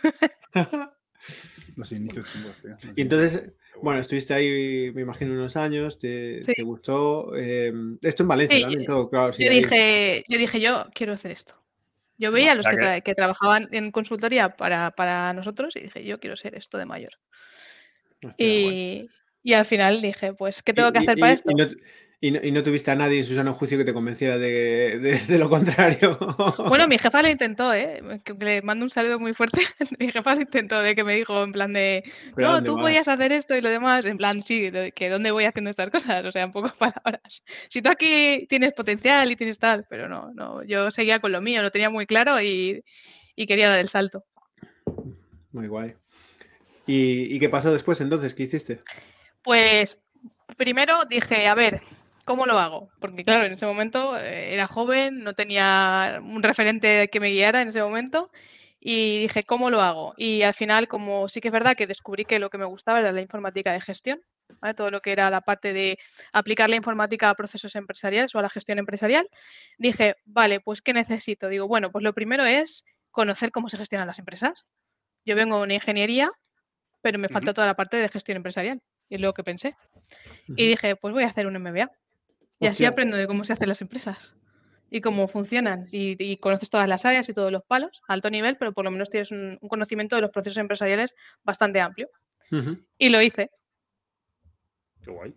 Los 1.77 1.91
inicios 1.91 2.27
chungos, 2.27 2.62
tío. 2.62 2.75
Y 2.96 3.01
entonces, 3.01 3.53
bueno, 3.82 4.00
estuviste 4.01 4.34
ahí, 4.34 4.91
me 4.93 5.01
imagino, 5.01 5.34
unos 5.34 5.55
años, 5.58 5.98
te, 5.98 6.43
Sí. 6.43 6.53
te 6.53 6.63
gustó. 6.63 7.34
eh, 7.36 7.74
esto 8.01 8.24
en 8.24 8.29
Valencia 8.29 8.58
Sí, 8.58 8.63
también, 8.63 8.86
todo, 8.86 9.10
claro. 9.10 9.34
sí, 9.34 9.43
Yo 9.43 9.50
ahí. 9.50 9.58
dije, 9.62 10.24
yo 10.27 10.38
dije, 10.38 10.60
yo 10.60 10.86
quiero 10.93 11.13
hacer 11.13 11.32
esto. 11.32 11.55
Yo 12.17 12.32
veía 12.32 12.51
a 12.51 12.55
los 12.55 12.65
que, 12.65 12.75
que- 12.75 12.82
tra- 12.82 13.03
que 13.03 13.15
trabajaban 13.15 13.70
en 13.72 13.91
consultoría 13.91 14.55
para, 14.55 14.91
para 14.91 15.34
nosotros 15.34 15.75
y 15.75 15.82
dije, 15.82 16.05
yo 16.05 16.20
quiero 16.20 16.38
ser 16.38 16.55
esto 16.55 16.77
de 16.77 16.86
mayor. 16.86 17.12
Hostia, 18.24 18.46
Y, 18.48 19.10
y 19.44 19.54
al 19.54 19.66
final 19.66 20.02
dije, 20.02 20.34
pues, 20.34 20.64
¿qué 20.64 20.74
tengo 20.74 20.92
que 20.92 21.00
hacer 21.00 21.18
y- 21.18 21.22
para 21.22 21.34
esto? 21.34 21.52
Y 21.52 21.56
no, 21.56 21.68
y 22.22 22.32
no- 22.32 22.40
y 22.42 22.52
no 22.54 22.64
tuviste 22.64 22.90
a 22.90 22.96
nadie 22.96 23.20
en 23.20 23.26
su 23.26 23.36
sano 23.36 23.54
juicio 23.54 23.78
que 23.78 23.84
te 23.84 23.94
convenciera 23.94 24.38
de, 24.38 24.98
de- 25.00 25.20
de 25.28 25.38
lo 25.38 25.50
contrario. 25.50 26.18
Bueno, 26.70 26.88
mi 26.88 26.98
jefa 27.00 27.22
lo 27.22 27.28
intentó, 27.30 27.74
¿eh? 27.74 28.02
Le 28.40 28.62
mando 28.62 28.86
un 28.86 28.90
saludo 28.90 29.20
muy 29.20 29.34
fuerte. 29.34 29.60
Mi 30.00 30.10
jefa 30.10 30.34
lo 30.36 30.42
intentó, 30.42 30.80
de 30.82 30.96
que 30.96 31.04
me 31.04 31.16
dijo 31.16 31.44
en 31.44 31.52
plan 31.52 31.74
de, 31.74 32.02
¿Pero 32.34 32.48
a 32.48 32.62
no, 32.62 32.64
tú 32.64 32.76
vas? 32.76 32.84
podías 32.84 33.08
hacer 33.10 33.34
esto 33.34 33.56
y 33.58 33.62
lo 33.62 33.70
demás. 33.70 34.06
En 34.06 34.16
plan, 34.16 34.42
sí, 34.42 34.72
que 34.96 35.10
dónde 35.10 35.32
voy 35.32 35.44
haciendo 35.44 35.70
estas 35.70 35.90
cosas, 35.90 36.24
o 36.26 36.32
sea, 36.32 36.44
en 36.44 36.54
pocas 36.54 36.74
palabras. 36.80 37.44
Si 37.68 37.82
tú 37.82 37.90
aquí 37.90 38.48
tienes 38.50 38.72
potencial 38.72 39.30
y 39.30 39.36
tienes 39.36 39.60
tal, 39.60 39.86
pero 39.90 40.08
no, 40.08 40.32
no, 40.34 40.64
yo 40.64 40.92
seguía 40.92 41.20
con 41.20 41.34
lo 41.34 41.42
mío, 41.42 41.62
lo 41.62 41.72
tenía 41.72 41.90
muy 41.90 42.06
claro 42.06 42.42
y, 42.42 42.86
y 43.36 43.46
quería 43.48 43.68
dar 43.68 43.80
el 43.82 43.90
salto. 43.90 44.24
Muy 45.52 45.68
guay. 45.68 45.94
¿Y, 46.88 47.36
y 47.36 47.40
qué 47.40 47.50
pasó 47.50 47.72
después 47.74 48.00
entonces? 48.00 48.34
¿Qué 48.34 48.44
hiciste? 48.44 48.80
Pues 49.44 49.98
primero 50.58 51.06
dije, 51.06 51.48
a 51.48 51.56
ver, 51.56 51.82
¿cómo 52.26 52.46
lo 52.46 52.60
hago? 52.60 52.90
Porque 53.00 53.24
claro, 53.24 53.46
en 53.46 53.54
ese 53.54 53.66
momento 53.66 54.18
eh, 54.18 54.54
era 54.54 54.68
joven, 54.68 55.24
no 55.24 55.34
tenía 55.34 56.20
un 56.24 56.42
referente 56.44 57.10
que 57.10 57.20
me 57.20 57.30
guiara 57.30 57.62
en 57.62 57.68
ese 57.68 57.82
momento 57.82 58.32
y 58.80 59.22
dije, 59.22 59.44
¿cómo 59.44 59.70
lo 59.70 59.82
hago? 59.82 60.14
Y 60.18 60.42
al 60.42 60.54
final, 60.54 60.88
como 60.88 61.30
sí 61.30 61.40
que 61.40 61.48
es 61.48 61.54
verdad 61.54 61.76
que 61.76 61.88
descubrí 61.88 62.26
que 62.26 62.40
lo 62.40 62.50
que 62.50 62.58
me 62.58 62.66
gustaba 62.66 63.00
era 63.00 63.12
la 63.12 63.22
informática 63.22 63.72
de 63.72 63.82
gestión, 63.82 64.22
¿vale? 64.60 64.74
todo 64.74 64.92
lo 64.92 65.02
que 65.02 65.14
era 65.14 65.30
la 65.30 65.42
parte 65.42 65.72
de 65.72 65.98
aplicar 66.34 66.70
la 66.70 66.76
informática 66.76 67.30
a 67.30 67.36
procesos 67.36 67.76
empresariales 67.76 68.36
o 68.36 68.40
a 68.40 68.42
la 68.42 68.50
gestión 68.50 68.80
empresarial, 68.80 69.30
dije, 69.78 70.16
vale, 70.26 70.60
pues 70.60 70.82
¿qué 70.82 70.94
necesito? 70.94 71.48
Digo, 71.48 71.68
bueno, 71.68 71.92
pues 71.92 72.03
lo 72.03 72.14
primero 72.14 72.46
es 72.46 72.84
conocer 73.12 73.51
cómo 73.51 73.70
se 73.70 73.77
gestionan 73.77 74.08
las 74.08 74.20
empresas. 74.20 74.66
Yo 75.25 75.36
vengo 75.36 75.58
de 75.58 75.64
una 75.64 75.75
ingeniería, 75.75 76.29
pero 77.01 77.20
me 77.20 77.29
falta 77.29 77.53
toda 77.53 77.68
la 77.68 77.75
parte 77.75 77.98
de 77.98 78.10
gestión 78.10 78.36
empresarial. 78.36 78.82
Y 79.14 79.18
es 79.18 79.22
lo 79.22 79.32
que 79.36 79.44
pensé. 79.44 79.76
Y 80.48 80.68
dije, 80.70 80.96
pues 80.96 81.14
voy 81.14 81.24
a 81.24 81.28
hacer 81.28 81.46
un 81.46 81.54
MBA. 81.62 81.92
Y 82.60 82.66
así 82.66 82.84
aprendo 82.86 83.16
de 83.16 83.28
cómo 83.28 83.44
se 83.44 83.54
hacen 83.54 83.70
las 83.70 83.80
empresas 83.82 84.18
y 84.90 85.02
cómo 85.02 85.28
funcionan. 85.28 85.88
Y, 85.92 86.16
y 86.18 86.38
conoces 86.38 86.72
todas 86.72 86.88
las 86.90 87.06
áreas 87.06 87.30
y 87.30 87.34
todos 87.36 87.52
los 87.52 87.64
palos 87.64 88.02
a 88.08 88.14
alto 88.14 88.32
nivel, 88.32 88.58
pero 88.58 88.74
por 88.74 88.86
lo 88.86 88.90
menos 88.90 89.12
tienes 89.12 89.30
un, 89.30 89.60
un 89.62 89.70
conocimiento 89.70 90.16
de 90.16 90.24
los 90.24 90.32
procesos 90.32 90.58
empresariales 90.58 91.14
bastante 91.44 91.80
amplio. 91.80 92.10
Y 92.98 93.10
lo 93.10 93.22
hice. 93.22 93.52
Qué 95.04 95.12
guay. 95.12 95.36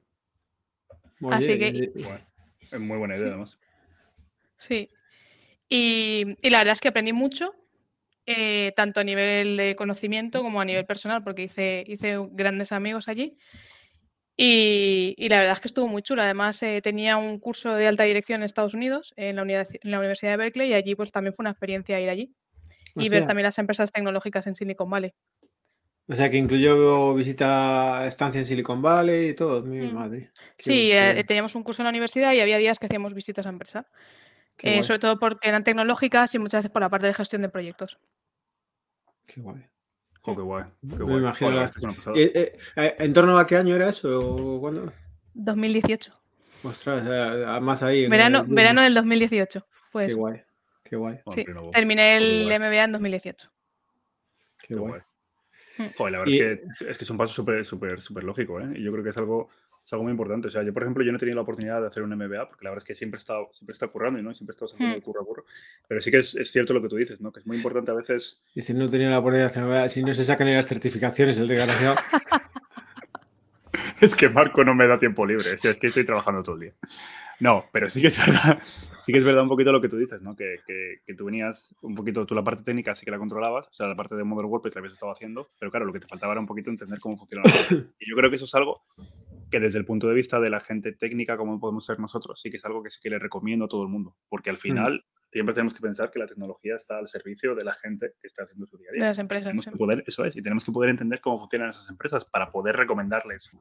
Oye, 1.21 1.35
Así 1.37 1.59
que- 1.59 1.69
eh, 1.69 1.93
Guay. 1.97 2.25
Es 2.73 2.81
muy 2.81 2.97
buena 2.97 3.17
idea, 3.17 3.29
además. 3.29 3.59
Sí. 4.57 4.89
Y, 5.69 6.37
y 6.41 6.49
la 6.51 6.59
verdad 6.59 6.73
es 6.73 6.81
que 6.81 6.89
aprendí 6.89 7.13
mucho, 7.13 7.53
eh, 8.27 8.73
tanto 8.77 9.01
a 9.01 9.05
nivel 9.05 9.57
de 9.57 9.77
conocimiento 9.77 10.43
como 10.43 10.61
a 10.61 10.65
nivel 10.65 10.85
personal, 10.85 11.23
porque 11.25 11.45
hice, 11.45 11.85
hice 11.87 12.17
grandes 12.33 12.73
amigos 12.73 13.09
allí. 13.09 13.37
Y, 14.37 15.15
y 15.17 15.29
la 15.29 15.39
verdad 15.39 15.55
es 15.55 15.61
que 15.61 15.69
estuvo 15.69 15.89
muy 15.89 16.03
chulo. 16.03 16.23
Además, 16.23 16.63
eh, 16.63 16.81
tenía 16.83 17.17
un 17.17 17.39
curso 17.39 17.75
de 17.75 17.87
alta 17.87 18.03
dirección 18.03 18.41
en 18.41 18.45
Estados 18.47 18.75
Unidos, 18.75 19.15
en 19.17 19.37
la, 19.37 19.43
unidad- 19.43 19.69
en 19.83 19.91
la 19.91 19.99
Universidad 19.99 20.33
de 20.33 20.37
Berkeley, 20.37 20.71
y 20.71 20.75
allí 20.75 20.95
pues 20.95 21.11
también 21.11 21.35
fue 21.35 21.43
una 21.45 21.51
experiencia 21.51 21.99
ir 22.01 22.11
allí 22.11 22.35
y 22.95 23.09
ver 23.09 23.21
hostia. 23.21 23.27
también 23.29 23.45
las 23.45 23.59
empresas 23.59 23.91
tecnológicas 23.93 24.47
en 24.47 24.55
Silicon 24.57 24.91
Valley. 24.91 25.13
O 26.09 26.15
sea, 26.15 26.31
que 26.31 26.37
incluyó 26.37 27.15
visita 27.15 27.99
a 27.99 28.07
estancia 28.07 28.39
en 28.39 28.45
Silicon 28.45 28.81
Valley 28.81 29.31
y 29.31 29.35
todo. 29.35 29.63
Mi 29.65 29.81
Mm. 29.89 29.95
madre. 29.95 30.31
Qué- 30.57 30.63
Sí, 30.65 30.91
eh, 30.93 31.25
teníamos 31.27 31.55
un 31.55 31.63
curso 31.65 31.83
en 31.83 31.85
la 31.85 31.91
universidad 31.91 32.33
y 32.33 32.41
había 32.41 32.59
días 32.59 32.79
que 32.79 32.87
hacíamos 32.87 33.13
visitas 33.15 33.45
a 33.47 33.49
empresas, 33.49 33.87
qué 33.87 33.93
eh, 34.63 34.73
guay, 34.75 34.85
sobre 34.85 34.99
todo 34.99 35.19
porque 35.19 35.49
eran 35.49 35.65
tecnológicas 35.65 36.35
y 36.35 36.39
muchas 36.39 36.61
veces 36.61 36.71
por 36.73 36.83
la 36.83 36.89
parte 36.89 37.07
de 37.07 37.15
gestión 37.15 37.43
de 37.43 37.49
proyectos. 37.49 37.99
qué 39.27 39.41
guay. 39.41 39.65
Jo, 40.23 40.35
qué 40.35 40.43
guay. 40.43 40.65
Qué 40.81 41.05
Me 41.05 41.17
imagino 41.19 41.51
Joder, 41.53 41.71
la-. 41.83 42.13
Eh, 42.21 42.33
eh, 42.35 42.59
eh, 42.77 42.97
¿En 42.99 43.13
torno 43.13 43.39
a 43.39 43.47
qué 43.47 43.57
año 43.57 43.75
era 43.77 43.89
eso? 43.89 44.19
¿O 44.19 44.61
cuándo? 44.61 44.93
2018. 45.35 46.13
Ostras, 46.65 47.07
eh, 47.09 47.61
más 47.61 47.83
ahí. 47.83 48.05
en 48.05 48.11
Verano, 48.11 48.41
el 48.41 48.47
verano 48.55 48.83
del 48.83 48.95
2018. 48.95 49.67
Pues 49.93 50.09
Qué 50.09 50.15
guay, 50.15 50.43
qué 50.85 50.97
guay, 50.97 51.21
sí, 51.35 51.45
terminé 51.73 52.17
el 52.17 52.45
guay. 52.45 52.59
MBA 52.59 52.85
en 52.85 52.93
2018. 52.93 53.49
qué 54.61 54.67
Qué 54.69 54.75
guay. 54.75 54.89
guay. 54.91 55.01
Mm. 55.79 55.93
Joder, 55.97 56.13
la 56.13 56.19
verdad 56.21 56.33
Y- 56.33 56.41
es, 56.41 56.59
que, 56.79 56.91
es 56.91 56.99
que 56.99 57.05
es 57.05 57.11
un 57.11 57.19
paso 57.19 57.33
súper, 57.35 57.65
súper, 57.65 58.01
súper 58.01 58.25
lógico, 58.25 58.61
¿eh? 58.61 58.73
Y 58.77 58.83
yo 58.83 58.91
creo 58.93 59.05
que 59.05 59.11
es 59.11 59.19
algo, 59.19 59.51
es 59.87 59.93
algo 59.93 60.03
muy 60.03 60.11
importante. 60.11 60.49
O 60.49 60.51
sea, 60.51 60.65
yo, 60.65 60.73
por 60.75 60.83
ejemplo, 60.83 61.05
yo 61.05 61.13
no 61.13 61.17
he 61.17 61.21
tenido 61.21 61.37
la 61.37 61.43
oportunidad 61.43 61.81
de 61.81 61.87
hacer 61.87 62.03
un 62.03 62.11
MBA, 62.11 62.49
porque 62.49 62.65
la 62.65 62.71
verdad 62.71 62.83
es 62.83 62.89
que 62.89 62.97
siempre 62.97 63.19
he 63.19 63.21
estado, 63.21 63.49
siempre 63.53 63.71
he 63.71 63.75
estado 63.75 63.93
currando 63.93 64.19
y 64.19 64.23
no 64.25 64.35
siempre 64.35 64.51
he 64.53 64.57
estado 64.57 64.67
saltando 64.69 64.97
Mm. 64.97 64.99
de 64.99 65.03
curro 65.03 65.23
a 65.23 65.25
curro. 65.25 65.45
Pero 65.87 66.01
sí 66.01 66.11
que 66.11 66.19
es, 66.19 66.35
es 66.35 66.51
cierto 66.51 66.75
lo 66.75 66.83
que 66.83 66.89
tú 66.89 66.97
dices, 66.97 67.21
¿no? 67.21 67.31
Que 67.33 67.39
es 67.39 67.47
muy 67.47 67.57
importante 67.57 67.93
a 67.93 67.95
veces. 67.95 68.43
Dice, 68.55 68.75
no 68.75 68.89
tenía 68.89 69.09
la 69.11 69.21
oportunidad 69.21 69.45
de 69.47 69.51
hacer 69.53 69.63
nada. 69.63 69.89
Si 69.89 70.03
no 70.03 70.13
se 70.13 70.25
sacan 70.25 70.49
ni 70.49 70.55
las 70.55 70.67
certificaciones, 70.67 71.39
el 71.39 71.47
desgraciado. 71.49 71.95
Es 74.01 74.15
que 74.15 74.29
Marco 74.29 74.63
no 74.65 74.75
me 74.75 74.87
da 74.87 74.99
tiempo 74.99 75.25
libre, 75.25 75.53
o 75.55 75.59
sea, 75.59 75.71
es 75.71 75.79
que 75.79 75.87
estoy 75.87 76.05
trabajando 76.05 76.43
todo 76.43 76.55
el 76.57 76.61
día. 76.63 76.75
No, 77.41 77.65
pero 77.73 77.89
sí 77.89 78.01
que 78.03 78.09
es 78.09 78.19
verdad, 78.27 78.59
sí 79.05 79.13
que 79.13 79.19
es 79.19 79.25
verdad 79.25 79.43
un 79.43 79.49
poquito 79.49 79.73
lo 79.73 79.81
que 79.81 79.89
tú 79.89 79.97
dices, 79.97 80.21
¿no? 80.21 80.37
Que, 80.37 80.57
que, 80.67 80.97
que 81.07 81.15
tú 81.15 81.25
venías 81.27 81.75
un 81.83 81.95
poquito, 81.95 82.27
tú 82.27 82.35
la 82.35 82.45
parte 82.45 82.63
técnica 82.63 82.95
sí 82.95 83.05
que 83.07 83.11
la 83.11 83.19
controlabas, 83.19 83.69
o 83.69 83.73
sea, 83.73 83.87
la 83.87 83.97
parte 83.97 84.15
de 84.15 84.25
Modern 84.25 84.49
WordPress 84.51 84.75
la 84.75 84.81
habías 84.81 84.93
estado 84.95 85.13
haciendo, 85.13 85.49
pero 85.59 85.71
claro, 85.71 85.87
lo 85.87 85.93
que 85.95 86.01
te 86.01 86.07
faltaba 86.09 86.33
era 86.33 86.41
un 86.41 86.47
poquito 86.47 86.71
entender 86.71 87.01
cómo 87.01 87.17
funciona 87.17 87.45
la 87.47 87.53
cosa. 87.53 87.75
Y 87.99 88.11
yo 88.11 88.17
creo 88.17 88.29
que 88.31 88.37
eso 88.37 88.45
es 88.45 88.55
algo 88.55 88.83
que 89.51 89.61
desde 89.61 89.79
el 89.79 89.85
punto 89.85 90.09
de 90.09 90.15
vista 90.15 90.41
de 90.41 90.51
la 90.51 90.61
gente 90.61 90.93
técnica, 90.93 91.37
como 91.37 91.61
podemos 91.61 91.85
ser 91.85 92.01
nosotros, 92.01 92.41
sí 92.41 92.51
que 92.51 92.57
es 92.57 92.65
algo 92.65 92.83
que 92.83 92.91
sí 92.91 93.01
que 93.03 93.11
le 93.11 93.19
recomiendo 93.19 93.67
a 93.67 93.69
todo 93.69 93.83
el 93.83 93.89
mundo, 93.89 94.17
porque 94.29 94.51
al 94.51 94.59
final 94.59 95.05
siempre 95.31 95.55
tenemos 95.55 95.75
que 95.75 95.81
pensar 95.81 96.11
que 96.11 96.19
la 96.19 96.27
tecnología 96.27 96.75
está 96.75 96.99
al 96.99 97.09
servicio 97.09 97.55
de 97.55 97.65
la 97.65 97.75
gente 97.75 98.13
que 98.21 98.27
está 98.27 98.45
haciendo 98.45 98.67
su 98.67 98.77
día 98.79 98.89
a 98.91 98.93
De 98.93 98.99
día. 98.99 99.09
las 99.09 99.19
empresas. 99.19 99.47
Tenemos 99.47 99.65
sí. 99.65 99.71
que 99.71 99.77
poder, 99.77 100.05
eso 100.07 100.25
es, 100.25 100.37
y 100.37 100.43
tenemos 100.43 100.65
que 100.65 100.73
poder 100.73 100.91
entender 100.91 101.21
cómo 101.21 101.39
funcionan 101.39 101.71
esas 101.71 101.89
empresas 101.89 102.25
para 102.25 102.51
poder 102.51 102.77
recomendarles 102.77 103.53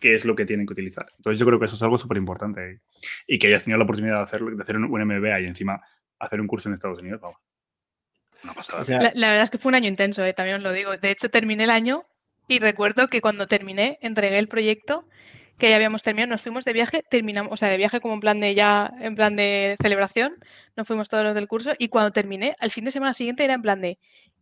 qué 0.00 0.14
es 0.14 0.24
lo 0.24 0.34
que 0.34 0.44
tienen 0.44 0.66
que 0.66 0.72
utilizar. 0.72 1.06
Entonces 1.16 1.38
yo 1.38 1.46
creo 1.46 1.58
que 1.58 1.66
eso 1.66 1.76
es 1.76 1.82
algo 1.82 1.98
súper 1.98 2.18
importante 2.18 2.80
y, 3.26 3.34
y 3.34 3.38
que 3.38 3.48
hayas 3.48 3.64
tenido 3.64 3.78
la 3.78 3.84
oportunidad 3.84 4.16
de, 4.16 4.22
hacerlo, 4.22 4.54
de 4.54 4.62
hacer 4.62 4.76
un, 4.76 4.84
un 4.84 5.04
MBA 5.04 5.40
y 5.40 5.46
encima 5.46 5.80
hacer 6.18 6.40
un 6.40 6.46
curso 6.46 6.68
en 6.68 6.74
Estados 6.74 7.00
Unidos, 7.00 7.20
vamos. 7.20 7.38
Una 8.44 8.54
pasada. 8.54 8.84
La, 8.86 9.12
la 9.14 9.28
verdad 9.30 9.44
es 9.44 9.50
que 9.50 9.58
fue 9.58 9.70
un 9.70 9.74
año 9.74 9.88
intenso, 9.88 10.24
eh, 10.24 10.32
también 10.32 10.58
os 10.58 10.62
lo 10.62 10.72
digo. 10.72 10.96
De 10.96 11.10
hecho, 11.10 11.28
terminé 11.28 11.64
el 11.64 11.70
año 11.70 12.04
y 12.48 12.58
recuerdo 12.58 13.08
que 13.08 13.20
cuando 13.20 13.46
terminé, 13.46 13.98
entregué 14.00 14.38
el 14.38 14.48
proyecto 14.48 15.04
que 15.58 15.70
ya 15.70 15.76
habíamos 15.76 16.02
terminado, 16.04 16.30
nos 16.30 16.42
fuimos 16.42 16.64
de 16.64 16.72
viaje, 16.72 17.04
terminamos, 17.10 17.52
o 17.52 17.56
sea, 17.56 17.68
de 17.68 17.76
viaje 17.76 18.00
como 18.00 18.14
en 18.14 18.20
plan 18.20 18.40
de 18.40 18.54
ya, 18.54 18.92
en 19.00 19.14
plan 19.16 19.34
de 19.36 19.76
celebración, 19.82 20.34
nos 20.76 20.86
fuimos 20.86 21.08
todos 21.08 21.24
los 21.24 21.34
del 21.34 21.48
curso 21.48 21.72
y 21.78 21.88
cuando 21.88 22.12
terminé, 22.12 22.54
al 22.60 22.70
fin 22.70 22.84
de 22.84 22.92
semana 22.92 23.12
siguiente 23.14 23.44
era 23.44 23.54
en 23.54 23.62
plan 23.62 23.80
de, 23.80 23.98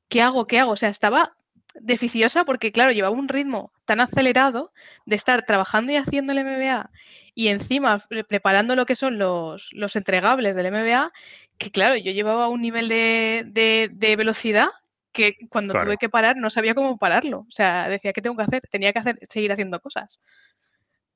¿qué 0.08 0.20
hago? 0.22 0.46
¿Qué 0.46 0.60
hago? 0.60 0.72
O 0.72 0.76
sea, 0.76 0.90
estaba 0.90 1.32
deficiosa 1.74 2.44
porque, 2.44 2.70
claro, 2.72 2.92
llevaba 2.92 3.14
un 3.16 3.28
ritmo 3.28 3.72
tan 3.86 4.00
acelerado 4.00 4.72
de 5.06 5.16
estar 5.16 5.44
trabajando 5.46 5.92
y 5.92 5.96
haciendo 5.96 6.32
el 6.32 6.38
MBA 6.44 6.90
y 7.34 7.48
encima 7.48 7.98
pre- 8.08 8.24
preparando 8.24 8.76
lo 8.76 8.86
que 8.86 8.96
son 8.96 9.18
los, 9.18 9.68
los 9.72 9.96
entregables 9.96 10.54
del 10.56 10.70
MBA, 10.72 11.12
que 11.58 11.70
claro, 11.70 11.96
yo 11.96 12.12
llevaba 12.12 12.48
un 12.48 12.60
nivel 12.60 12.88
de, 12.88 13.44
de- 13.46 13.88
de 13.92 14.16
velocidad 14.16 14.68
que 15.16 15.34
cuando 15.48 15.72
Claro. 15.72 15.86
tuve 15.86 15.96
que 15.96 16.08
parar 16.08 16.36
no 16.36 16.50
sabía 16.50 16.74
cómo 16.74 16.98
pararlo. 16.98 17.40
O 17.40 17.50
sea, 17.50 17.88
decía, 17.88 18.12
¿qué 18.12 18.22
tengo 18.22 18.36
que 18.36 18.42
hacer? 18.44 18.62
Tenía 18.70 18.92
que 18.92 18.98
hacer, 19.00 19.18
seguir 19.28 19.50
haciendo 19.50 19.80
cosas. 19.80 20.20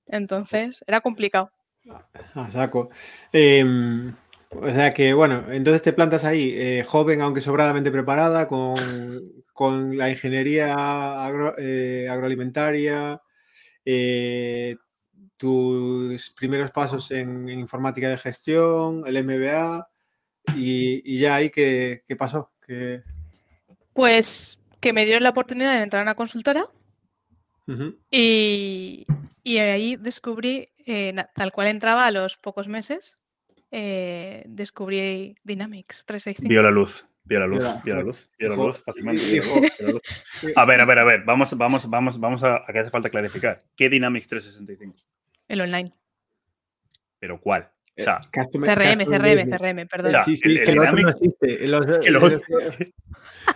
Entonces, 0.07 0.83
era 0.87 1.01
complicado. 1.01 1.51
A 2.35 2.51
saco. 2.51 2.91
Em, 3.33 4.15
o 4.51 4.69
sea 4.71 4.93
que, 4.93 5.13
bueno, 5.15 5.45
entonces 5.53 5.83
te 5.83 5.93
plantas 5.93 6.25
ahí, 6.25 6.53
eh, 6.55 6.85
joven, 6.85 7.21
aunque 7.21 7.41
sobradamente 7.41 7.91
preparada, 7.93 8.49
con, 8.49 8.75
con 9.53 9.97
la 9.97 10.11
ingeniería 10.11 11.25
agro- 11.25 11.55
eh, 11.59 12.09
agroalimentaria, 12.11 13.21
eh, 13.85 14.77
tus 15.37 16.35
primeros 16.35 16.71
pasos 16.71 17.11
en, 17.13 17.49
en 17.49 17.61
informática 17.61 18.09
de 18.09 18.19
gestión, 18.19 19.05
el 19.07 19.17
MBA, 19.19 19.89
y, 20.57 21.03
y 21.15 21.19
ya 21.21 21.37
ahí, 21.37 21.51
¿qué, 21.51 22.03
qué 22.07 22.17
pasó? 22.17 22.53
Que, 22.67 23.03
Pues 24.01 24.59
que 24.81 24.95
me 24.95 25.05
dieron 25.05 25.23
la 25.25 25.29
oportunidad 25.29 25.77
de 25.77 25.83
entrar 25.83 26.01
a 26.01 26.05
una 26.05 26.15
consultora 26.15 26.67
y, 28.11 29.07
y 29.43 29.59
ahí 29.59 29.97
descubrí, 29.97 30.71
eh, 30.87 31.15
tal 31.35 31.53
cual 31.53 31.67
entraba 31.67 32.07
a 32.07 32.11
los 32.11 32.39
pocos 32.39 32.67
meses, 32.67 33.19
eh, 33.71 34.43
descubrí 34.47 35.37
Dynamics 35.45 36.05
365. 36.07 36.49
Vio 36.49 36.63
la 36.63 36.71
luz, 36.71 37.07
vio 37.25 37.41
la 37.41 37.47
luz, 37.47 37.63
Vio 37.85 37.95
la- 37.95 38.01
luz, 38.03 38.31
vio 38.39 38.49
la 38.49 38.57
luz 38.57 38.83
fácilmente. 38.83 39.23
A 40.57 40.65
ver, 40.65 40.81
a 40.81 40.85
ver, 40.87 40.99
a 40.99 41.05
ver, 41.05 41.23
vamos, 41.27 41.59
vamos, 41.59 41.91
vamos, 41.91 42.19
vamos 42.19 42.43
a, 42.43 42.57
a 42.67 42.73
que 42.73 42.79
hace 42.79 42.91
falta 42.91 43.11
clarificar. 43.11 43.65
¿Qué 43.77 43.91
Dynamics 43.91 44.29
365? 44.29 44.97
El 45.47 45.61
online. 45.61 45.93
¿Pero 47.19 47.39
cuál? 47.39 47.71
O 48.01 48.05
sea, 48.05 48.21
Customer- 48.33 48.71
CRM, 48.75 48.87
customer 48.99 49.21
CRM, 49.21 49.35
business. 49.37 49.59
CRM, 49.59 49.87
perdón. 49.89 50.07
O 50.07 50.11
sea, 50.11 50.23
sí, 50.23 50.37
sí, 50.37 50.49
el- 50.49 50.55
es 50.55 50.61
el 50.61 50.65
que 50.67 50.73
lo 50.75 50.83
otro 50.83 50.93
no 50.93 50.97
Dynamics- 50.99 51.17
existe. 51.23 51.69
Los- 51.69 51.87
es 51.89 51.99
que 51.99 52.11
lo 52.11 52.21
los- 52.21 52.35
otro- 52.37 52.45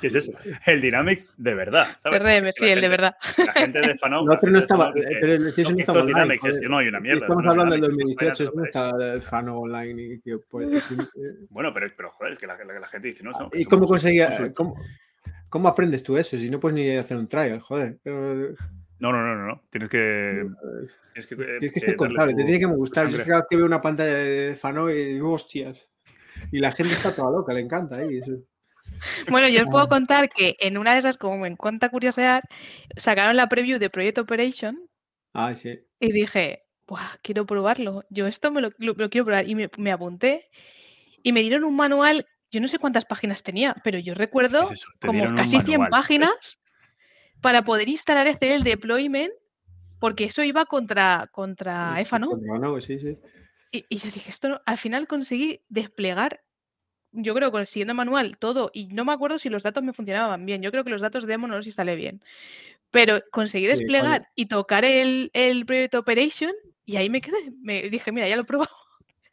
¿Qué 0.00 0.07
es 0.09 0.14
eso? 0.14 0.33
El 0.66 0.80
Dynamics 0.80 1.28
de 1.37 1.54
verdad, 1.54 1.96
¿sabes? 2.02 2.22
CRM, 2.22 2.52
sí, 2.52 2.64
la 2.64 2.72
el 2.72 2.80
de 2.80 2.80
gente- 2.80 2.88
verdad. 2.88 3.14
La 3.38 3.52
gente 3.52 3.80
de 3.80 3.85
otro 3.92 4.09
no 4.24 4.33
gente 4.33 4.50
de 4.50 4.59
estaba, 4.59 4.92
pero 4.94 5.33
el 5.33 5.38
"No, 5.40 5.44
no 5.44 5.48
esto 5.50 5.61
estaba 5.61 5.98
es 5.98 6.04
online. 6.04 6.07
Dynamics, 6.07 6.44
es- 6.44 6.68
no 6.70 6.78
hay 6.78 6.88
una 6.88 7.00
mierda. 7.00 7.18
Estamos 7.20 7.44
no 7.44 7.50
hablando 7.50 7.72
del 7.72 7.80
Dynamics, 7.83 8.11
2018, 8.16 8.44
esto 8.44 8.57
no 8.57 8.62
es- 8.62 8.68
está 8.68 9.12
el 9.14 9.22
Fano 9.22 9.59
online. 9.59 10.02
Y, 10.02 10.20
que, 10.20 10.38
pues, 10.50 10.68
Bueno, 11.50 11.72
pero, 11.74 11.87
pero 11.96 12.11
joder, 12.11 12.33
es 12.33 12.38
que 12.38 12.46
la, 12.46 12.57
la- 12.64 12.80
la 12.80 12.88
gente 12.88 13.09
dice, 13.09 13.22
no, 13.22 13.30
no, 13.33 13.50
¿Y 13.52 13.64
cómo 13.66 13.87
conseguía, 13.87 14.52
cómo, 14.54 14.74
cómo 15.48 15.68
aprendes 15.68 16.02
tú 16.02 16.16
eso 16.16 16.37
si 16.38 16.50
no 16.50 16.59
puedes 16.59 16.74
ni 16.76 16.90
hacer 16.96 17.16
un 17.16 17.28
trial? 17.28 17.61
Joder. 17.61 17.98
Pero, 18.02 18.54
No, 19.00 19.12
no, 19.12 19.22
no, 19.22 19.35
no, 19.35 19.46
no. 19.46 19.62
Tienes 19.70 19.88
que. 19.90 20.46
Tienes 21.12 21.26
que, 21.26 21.35
eh, 21.35 21.59
Tienes 21.59 21.72
que 21.72 21.78
eh, 21.78 21.83
ser 21.83 21.96
contable, 21.96 22.33
tu- 22.33 22.38
te 22.38 22.44
tiene 22.44 22.61
que 22.61 22.66
gustar. 22.66 23.09
Yo 23.09 23.18
cada 23.18 23.38
vez 23.40 23.46
que 23.50 23.57
veo 23.57 23.66
una 23.66 23.80
pantalla 23.83 24.14
de 24.14 24.54
Fano 24.54 24.88
y 24.90 24.94
digo, 25.14 25.33
hostias. 25.33 25.88
Y 26.52 26.59
la 26.61 26.72
gente 26.72 26.94
está 26.94 27.14
toda 27.14 27.30
loca, 27.30 27.52
le 27.52 27.61
encanta 27.61 27.96
ahí. 27.96 28.18
eso. 28.18 28.33
Bueno, 29.30 29.48
yo 29.48 29.62
os 29.62 29.66
Ah. 29.68 29.70
puedo 29.70 29.88
contar 29.88 30.28
que 30.28 30.57
en 30.61 30.76
una 30.78 30.92
de 30.92 30.98
esas, 30.98 31.16
como 31.18 31.38
me 31.38 31.48
encanta 31.48 31.88
curiosear, 31.88 32.42
sacaron 32.96 33.37
la 33.37 33.48
preview 33.48 33.78
de 33.78 33.90
Project 33.90 34.18
Operation 34.18 34.78
Ah, 35.33 35.54
sí. 35.54 35.78
y 36.00 36.12
dije, 36.12 36.62
Buah, 36.87 37.16
quiero 37.22 37.46
probarlo. 37.46 38.04
Yo 38.11 38.26
esto 38.26 38.50
me 38.50 38.61
lo, 38.61 38.70
lo- 38.78 38.92
lo 38.94 39.09
quiero 39.11 39.24
probar. 39.24 39.48
Y 39.48 39.54
me, 39.54 39.70
me 39.78 39.90
apunté 39.90 40.48
y 41.22 41.33
me 41.33 41.40
dieron 41.40 41.64
un 41.64 41.74
manual, 41.76 42.26
yo 42.50 42.61
no 42.61 42.68
sé 42.68 42.78
cuántas 42.78 43.07
páginas 43.07 43.42
tenía, 43.42 43.74
pero 43.83 43.98
yo 43.98 44.14
recuerdo 44.14 44.61
es 44.62 44.72
eso? 44.72 44.88
Como 45.00 45.35
casi 45.35 45.59
100 45.62 45.80
manual. 45.80 45.90
páginas 45.90 46.59
para 47.44 47.62
poder 47.62 47.90
instalar 47.90 48.26
este 48.26 48.54
el 48.54 48.64
deployment, 48.64 49.30
porque 50.00 50.24
eso 50.24 50.42
iba 50.42 50.64
contra, 50.64 51.28
contra 51.30 52.00
EFA, 52.00 52.18
¿no? 52.18 52.30
No, 52.40 52.59
no, 52.59 52.80
sí, 52.80 52.98
sí. 52.98 53.18
Y, 53.70 53.85
y 53.90 53.98
yo 53.98 54.11
dije, 54.11 54.30
esto 54.30 54.48
no- 54.48 54.62
al 54.64 54.78
final 54.78 55.07
conseguí 55.07 55.61
desplegar, 55.68 56.40
yo 57.12 57.35
creo 57.35 57.52
siguiendo 57.66 57.92
el 57.92 57.98
manual, 57.98 58.38
todo, 58.38 58.70
y 58.72 58.87
no 58.87 59.04
me 59.04 59.12
acuerdo 59.12 59.38
si 59.38 59.50
los 59.50 59.62
datos 59.62 59.85
me 59.85 59.92
funcionaban 59.92 60.46
bien. 60.46 60.62
Yo 60.62 60.70
creo 60.70 60.85
que 60.85 60.90
los 60.90 61.02
datos 61.02 61.24
de 61.24 61.33
demo 61.35 61.46
no 61.46 61.59
los 61.59 61.66
instalé 61.66 61.96
bien. 61.96 62.22
Pero 62.90 63.22
conseguí 63.30 63.66
Sí, 63.66 63.72
desplegar 63.72 64.28
y 64.35 64.46
tocar 64.46 64.87
el, 64.87 65.30
el 65.35 65.66
Project 65.66 65.96
Operation 65.96 66.52
y 66.87 66.96
ahí 66.96 67.11
me 67.11 67.20
quedé. 67.20 67.52
Me 67.61 67.83
dije, 67.90 68.11
mira, 68.11 68.26
ya 68.26 68.37
lo 68.37 68.42
he 68.42 68.46
probado. 68.46 68.74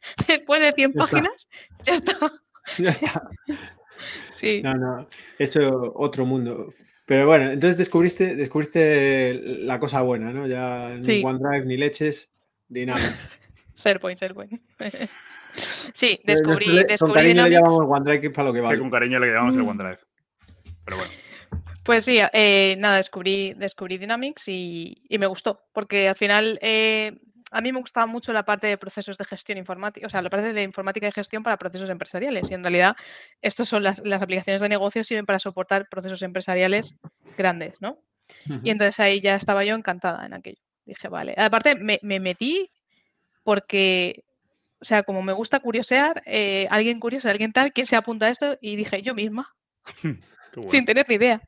Después 0.28 0.60
de 0.60 0.72
100 0.72 0.92
Ya 0.92 1.00
está. 1.02 1.16
páginas, 1.16 1.48
ya 1.82 1.94
está. 1.94 2.18
Ya 2.78 2.90
está. 2.90 3.22
Sí. 4.34 4.60
No, 4.62 4.74
no. 4.74 5.06
Eso 5.38 5.92
otro 5.94 6.26
mundo. 6.26 6.74
Pero 7.06 7.26
bueno, 7.26 7.50
entonces 7.50 7.76
descubriste, 7.78 8.36
descubriste 8.36 9.34
la 9.34 9.78
cosa 9.80 10.02
buena, 10.02 10.32
¿no? 10.32 10.46
Ya 10.46 10.90
ni 10.98 11.04
Sí. 11.04 11.22
OneDrive 11.24 11.66
ni 11.66 11.76
leches, 11.76 12.30
Dynamics. 12.68 13.40
SharePoint, 13.76 14.18
SharePoint. 14.20 14.52
sí, 15.94 16.20
descubrí, 16.24 16.66
le- 16.66 16.82
con 16.82 16.86
descubrí 16.88 17.14
cariño 17.14 17.42
le 17.42 17.48
Dynamics. 17.50 17.54
llamamos 17.70 17.86
OneDrive 17.88 18.20
que 18.20 18.26
es 18.28 18.32
para 18.32 18.48
lo 18.48 18.54
que 18.54 18.60
vale. 18.60 18.78
con 18.78 18.90
cariño 18.90 19.18
le 19.18 19.26
llamamos 19.32 19.56
el 19.56 19.62
Mm. 19.62 19.68
OneDrive. 19.68 19.98
Pero 20.84 20.96
bueno. 20.98 21.12
Pues 21.84 22.04
sí, 22.04 22.18
eh, 22.32 22.76
nada, 22.78 22.96
descubrí, 22.98 23.54
descubrí 23.54 23.98
Dynamics 23.98 24.44
y, 24.46 25.02
y 25.08 25.18
me 25.18 25.26
gustó, 25.26 25.60
porque 25.72 26.08
al 26.08 26.14
final 26.16 26.58
eh, 26.62 27.18
a 27.52 27.60
mí 27.60 27.72
me 27.72 27.78
gustaba 27.80 28.06
mucho 28.06 28.32
la 28.32 28.44
parte 28.44 28.66
de 28.66 28.78
procesos 28.78 29.16
de 29.18 29.24
gestión 29.24 29.58
informática, 29.58 30.06
o 30.06 30.10
sea, 30.10 30.22
la 30.22 30.30
parte 30.30 30.52
de 30.52 30.62
informática 30.62 31.06
y 31.06 31.12
gestión 31.12 31.42
para 31.42 31.56
procesos 31.58 31.88
empresariales. 31.90 32.50
Y 32.50 32.54
en 32.54 32.62
realidad, 32.62 32.96
estas 33.40 33.68
son 33.68 33.82
las, 33.82 34.00
las 34.04 34.22
aplicaciones 34.22 34.60
de 34.62 34.68
negocio, 34.68 35.04
sirven 35.04 35.26
para 35.26 35.38
soportar 35.38 35.88
procesos 35.88 36.22
empresariales 36.22 36.94
grandes, 37.36 37.80
¿no? 37.80 37.98
Y 38.62 38.70
entonces 38.70 38.98
ahí 39.00 39.20
ya 39.20 39.34
estaba 39.34 39.64
yo 39.64 39.74
encantada 39.74 40.24
en 40.24 40.32
aquello. 40.32 40.60
Dije, 40.86 41.08
vale. 41.08 41.34
Aparte, 41.36 41.74
me, 41.74 41.98
me 42.02 42.18
metí 42.18 42.70
porque, 43.42 44.24
o 44.80 44.84
sea, 44.84 45.02
como 45.02 45.22
me 45.22 45.32
gusta 45.34 45.60
curiosear, 45.60 46.22
eh, 46.26 46.66
alguien 46.70 46.98
curioso, 46.98 47.28
alguien 47.28 47.52
tal, 47.52 47.72
¿quién 47.72 47.86
se 47.86 47.96
apunta 47.96 48.26
a 48.26 48.30
esto? 48.30 48.56
Y 48.60 48.76
dije, 48.76 49.02
yo 49.02 49.14
misma, 49.14 49.54
bueno. 50.02 50.70
sin 50.70 50.84
tener 50.86 51.06
ni 51.08 51.16
idea. 51.16 51.42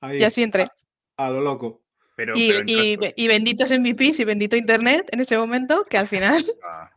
Ahí, 0.00 0.18
Y 0.20 0.24
así 0.24 0.42
entré. 0.42 0.68
a 1.16 1.30
lo 1.30 1.40
loco. 1.42 1.82
Pero, 2.18 2.32
Y, 2.36 2.48
pero 2.48 2.64
y, 2.66 2.98
y 3.16 3.28
benditos 3.28 3.70
MVPs 3.70 4.18
y 4.18 4.24
bendito 4.24 4.56
Internet 4.56 5.08
en 5.12 5.20
ese 5.20 5.38
momento, 5.38 5.84
que 5.88 5.96
al 5.98 6.08
final 6.08 6.44
Ah, 6.64 6.90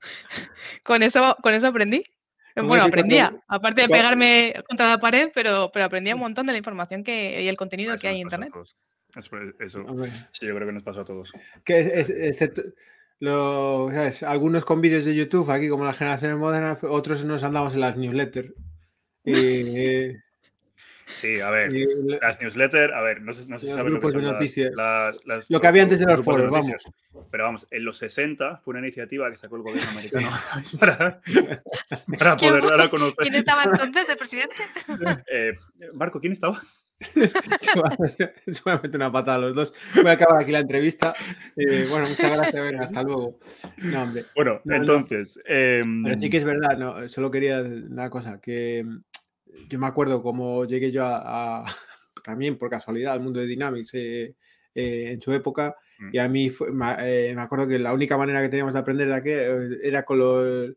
con 0.84 1.02
eso, 1.02 1.36
con 1.42 1.52
eso 1.54 1.66
aprendí. 1.66 2.04
Bueno, 2.54 2.84
aprendía, 2.84 3.24
cuando- 3.30 3.44
aparte 3.48 3.82
de 3.82 3.88
pegarme 3.88 4.54
contra 4.68 4.86
la 4.88 4.98
pared, 4.98 5.30
pero, 5.34 5.70
pero 5.72 5.86
aprendía 5.86 6.14
un 6.14 6.20
montón 6.20 6.46
de 6.46 6.52
la 6.52 6.58
información 6.58 7.02
que, 7.02 7.42
y 7.42 7.48
el 7.48 7.56
contenido 7.56 7.92
eso 7.94 8.00
que 8.00 8.08
hay 8.08 8.16
en 8.16 8.20
Internet. 8.22 8.52
Eso, 9.58 9.84
sí, 10.32 10.46
yo 10.46 10.54
creo 10.54 10.66
que 10.66 10.72
nos 10.72 10.82
pasó 10.84 11.00
a 11.00 11.04
todos. 11.04 11.32
que 11.64 11.80
es- 11.80 12.08
es- 12.08 12.10
excepto 12.10 12.62
lo- 13.18 13.90
¿sabes? 13.92 14.22
algunos 14.22 14.64
con 14.64 14.80
vídeos 14.80 15.04
de 15.04 15.14
YouTube, 15.16 15.50
aquí 15.50 15.68
como 15.68 15.84
las 15.84 15.96
generaciones 15.98 16.38
modernas, 16.38 16.78
otros 16.82 17.24
nos 17.24 17.42
andamos 17.42 17.74
en 17.74 17.80
las 17.80 17.96
newsletters. 17.96 18.52
Y, 19.24 19.32
Sí, 21.16 21.40
a 21.40 21.50
ver. 21.50 21.74
y- 21.74 21.86
Las 22.20 22.40
newsletters, 22.40 22.92
a 22.92 23.00
ver, 23.02 23.22
no 23.22 23.32
sé, 23.32 23.48
no 23.48 23.58
sé 23.58 23.66
si 23.66 23.66
Los 23.68 23.76
sabes 23.76 23.92
lo 23.92 24.00
que 24.00 24.06
grupos 24.06 24.12
de 24.12 24.18
son 24.18 24.24
las- 24.24 24.32
noticias. 24.34 24.72
las- 24.74 25.26
las- 25.26 25.50
Lo 25.50 25.60
que 25.60 25.66
había 25.66 25.82
antes 25.84 25.98
de 26.00 26.06
los 26.06 26.22
foros, 26.22 26.50
noticias. 26.50 26.84
Pero 27.30 27.44
vamos, 27.44 27.66
en 27.70 27.84
los 27.84 27.98
60 27.98 28.56
fue 28.58 28.72
una 28.72 28.80
iniciativa 28.80 29.30
que 29.30 29.36
sacó 29.36 29.56
el 29.56 29.62
gobierno 29.62 29.90
americano 29.90 30.28
para, 30.80 31.20
para 32.18 32.36
¿Quién 32.36 32.50
poder 32.50 32.64
dar 32.64 32.80
a 32.80 32.90
conocer. 32.90 33.14
¿Quién 33.18 33.34
estaba 33.34 33.64
entonces 33.64 34.06
de 34.06 34.16
presidente? 34.16 34.54
Eh, 35.32 35.52
Marco, 35.94 36.20
¿quién 36.20 36.32
estaba? 36.32 36.60
Seguramente 38.46 38.96
una 38.96 39.10
patada 39.10 39.36
a 39.36 39.40
los 39.40 39.54
dos. 39.54 39.72
Voy 39.96 40.06
a 40.06 40.12
acabar 40.12 40.40
aquí 40.42 40.52
la 40.52 40.60
entrevista. 40.60 41.12
Eh, 41.56 41.86
bueno, 41.90 42.08
muchas 42.08 42.30
gracias. 42.36 42.62
Venga, 42.70 42.84
hasta 42.84 43.02
luego. 43.02 43.38
No, 43.78 44.02
hombre. 44.02 44.26
Bueno, 44.34 44.60
No, 44.64 44.74
no. 44.74 44.76
entonces. 44.76 45.40
em, 45.46 46.04
Pero 46.04 46.20
sí 46.20 46.30
que 46.30 46.36
es 46.38 46.44
verdad, 46.44 46.76
no, 46.78 47.08
solo 47.08 47.30
quería 47.30 47.60
una 47.60 48.08
cosa, 48.10 48.40
que 48.40 48.84
yo 49.68 49.78
me 49.78 49.86
acuerdo 49.86 50.22
cómo 50.22 50.64
llegué 50.64 50.90
yo 50.90 51.04
a, 51.04 51.60
a- 51.62 51.64
también 52.24 52.56
por 52.58 52.70
casualidad 52.70 53.12
al 53.14 53.20
mundo 53.20 53.40
de 53.40 53.46
Dynamics 53.46 53.90
eh, 53.94 54.34
eh, 54.74 55.10
en 55.12 55.20
su 55.20 55.32
época 55.32 55.74
Mm. 55.98 56.08
y 56.12 56.18
a 56.18 56.26
mí 56.28 56.50
fue- 56.50 56.72
me, 56.72 56.86
eh, 57.00 57.34
me 57.36 57.42
acuerdo 57.42 57.68
que 57.68 57.78
la 57.78 57.92
única 57.92 58.16
manera 58.16 58.40
que 58.42 58.48
teníamos 58.48 58.72
de 58.74 58.80
aprender 58.80 59.06
de 59.08 59.14
aquel 59.14 59.38
eh, 59.74 59.78
era 59.84 60.04
con 60.04 60.18
los, 60.18 60.70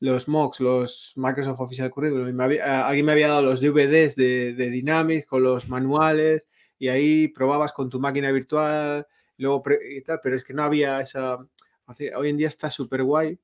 los 0.00 0.28
mocks, 0.28 0.60
los 0.60 1.12
Microsoft 1.16 1.60
Official 1.60 1.88
Curriculum. 1.90 2.28
y 2.28 2.32
me 2.32 2.44
había- 2.44 2.86
alguien 2.86 3.06
me 3.06 3.12
había 3.12 3.28
dado 3.28 3.42
los 3.42 3.60
DVDs 3.60 4.16
de, 4.16 4.52
de 4.54 4.68
Dynamics 4.70 5.24
con 5.26 5.42
los 5.44 5.68
manuales 5.68 6.46
y 6.78 6.88
ahí 6.88 7.28
probabas 7.28 7.72
con 7.72 7.88
tu 7.88 8.00
máquina 8.00 8.30
virtual 8.32 9.06
luego 9.38 9.62
y 9.88 10.00
tal, 10.02 10.18
pero 10.22 10.34
es 10.36 10.42
que 10.44 10.52
no 10.52 10.62
había 10.64 11.00
esa... 11.00 11.38
Hoy 12.16 12.28
en 12.30 12.36
día 12.36 12.48
está 12.48 12.68
súper 12.70 13.02
guay 13.04 13.38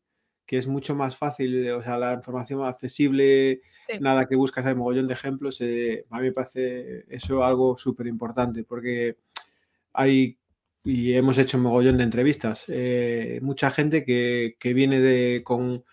que 0.47 0.59
es 0.59 0.67
mucho 0.67 0.95
más 0.95 1.17
fácil, 1.17 1.71
o 1.71 1.83
sea, 1.83 1.97
la 1.99 2.15
información 2.15 2.59
más 2.61 2.75
accesible, 2.75 3.61
Sí. 3.89 3.99
nada 4.01 4.27
que 4.27 4.37
buscas, 4.37 4.65
hay 4.67 4.75
mogollón 4.75 5.07
de 5.09 5.15
ejemplos, 5.15 5.61
eh, 5.61 6.05
a 6.11 6.19
mí 6.19 6.25
me 6.27 6.33
parece 6.33 7.05
eso 7.09 7.43
algo 7.45 7.77
súper 7.79 8.07
importante, 8.07 8.65
porque 8.65 9.17
hay, 9.93 10.39
y 10.85 11.13
hemos 11.15 11.39
hecho 11.39 11.59
mogollón 11.59 11.97
de 11.99 12.05
entrevistas, 12.05 12.65
eh, 12.69 13.39
mucha 13.43 13.71
gente 13.71 14.05
que, 14.05 14.57
que 14.59 14.73
viene 14.75 15.01
de, 15.01 15.43
con, 15.45 15.85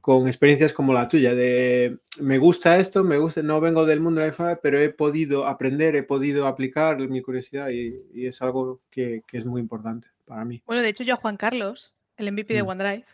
con 0.00 0.26
experiencias 0.26 0.72
como 0.72 0.92
la 0.92 1.08
tuya, 1.08 1.34
de 1.34 1.98
me 2.20 2.38
gusta 2.38 2.78
esto, 2.78 3.04
me 3.04 3.18
gusta, 3.18 3.42
no 3.42 3.60
vengo 3.60 3.84
del 3.86 4.00
mundo 4.00 4.20
de 4.20 4.26
la 4.26 4.32
información, 4.32 4.60
pero 4.62 4.78
he 4.78 4.90
podido 4.90 5.46
aprender, 5.46 5.96
he 5.96 6.02
podido 6.02 6.46
aplicar 6.46 6.98
mi 7.08 7.20
curiosidad 7.22 7.68
y, 7.70 7.94
y 8.12 8.26
es 8.26 8.40
algo 8.42 8.80
que, 8.90 9.22
que 9.26 9.38
es 9.38 9.44
muy 9.46 9.60
importante 9.60 10.08
para 10.24 10.44
mí. 10.44 10.62
Bueno, 10.66 10.82
de 10.82 10.90
hecho 10.90 11.04
yo 11.04 11.14
a 11.14 11.18
Juan 11.18 11.36
Carlos, 11.36 11.92
el 12.16 12.30
MVP 12.32 12.52
de 12.54 12.62
Mm. 12.62 12.68
OneDrive, 12.68 13.04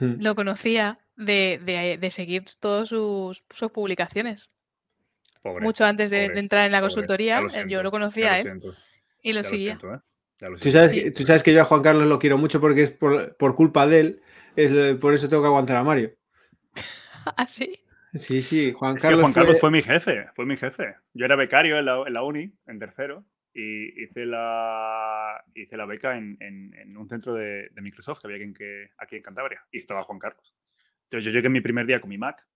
Lo 0.00 0.34
conocía 0.34 0.98
de, 1.16 1.60
de- 1.62 1.98
de 1.98 2.10
seguir 2.10 2.44
todas 2.60 2.88
sus, 2.88 3.42
sus 3.50 3.70
publicaciones. 3.70 4.48
mucho 5.60 5.84
antes 5.84 6.10
de, 6.10 6.26
entrar 6.26 6.66
en 6.66 6.72
la 6.72 6.80
consultoría. 6.80 7.42
yo 7.66 7.82
lo 7.82 7.90
conocía, 7.90 8.40
¿eh? 8.40 8.44
Y 9.22 9.32
lo 9.32 9.42
seguía. 9.42 9.78
¿Tú, 9.78 10.70
sabes, 10.70 11.42
que 11.42 11.52
yo 11.52 11.62
a 11.62 11.64
Juan 11.64 11.82
Carlos 11.82 12.06
lo 12.06 12.18
quiero 12.18 12.38
mucho 12.38 12.60
porque 12.60 12.82
es 12.84 12.90
por, 12.92 13.54
culpa 13.56 13.86
de 13.88 14.00
él, 14.00 14.22
es, 14.54 14.96
por 14.98 15.12
eso 15.12 15.28
tengo 15.28 15.42
que 15.42 15.48
aguantar 15.48 15.76
a 15.76 15.82
Mario. 15.82 16.14
¿Ah, 17.36 17.46
sí? 17.46 17.80
Sí, 18.14 18.40
sí, 18.40 18.72
Juan 18.72 18.96
Carlos. 18.96 19.20
Juan 19.20 19.32
Carlos 19.32 19.60
fue... 19.60 19.70
mi 19.70 19.82
jefe, 19.82 20.28
fue 20.34 20.46
mi 20.46 20.56
jefe. 20.56 20.94
Yo 21.12 21.24
era 21.24 21.36
becario 21.36 21.78
en 21.78 21.84
la, 21.84 22.22
uni, 22.22 22.52
en 22.66 22.78
tercero, 22.78 23.24
y 23.54 24.02
hice 24.02 24.26
la, 24.26 25.44
hice 25.54 25.76
la 25.76 25.86
beca 25.86 26.16
en, 26.16 26.96
un 26.96 27.08
centro 27.08 27.34
de, 27.34 27.70
Microsoft 27.80 28.20
que 28.20 28.26
había 28.26 28.36
aquí 28.36 28.44
en, 28.44 28.90
aquí 28.98 29.16
en 29.16 29.22
Cantabria, 29.22 29.64
y 29.70 29.78
estaba 29.78 30.04
Juan 30.04 30.18
Carlos. 30.18 30.54
Entonces 31.04 31.24
yo 31.24 31.30
llegué 31.30 31.48
mi 31.48 31.60
primer 31.60 31.86
día 31.86 32.00
con 32.00 32.10
mi 32.10 32.18
Mac, 32.18 32.46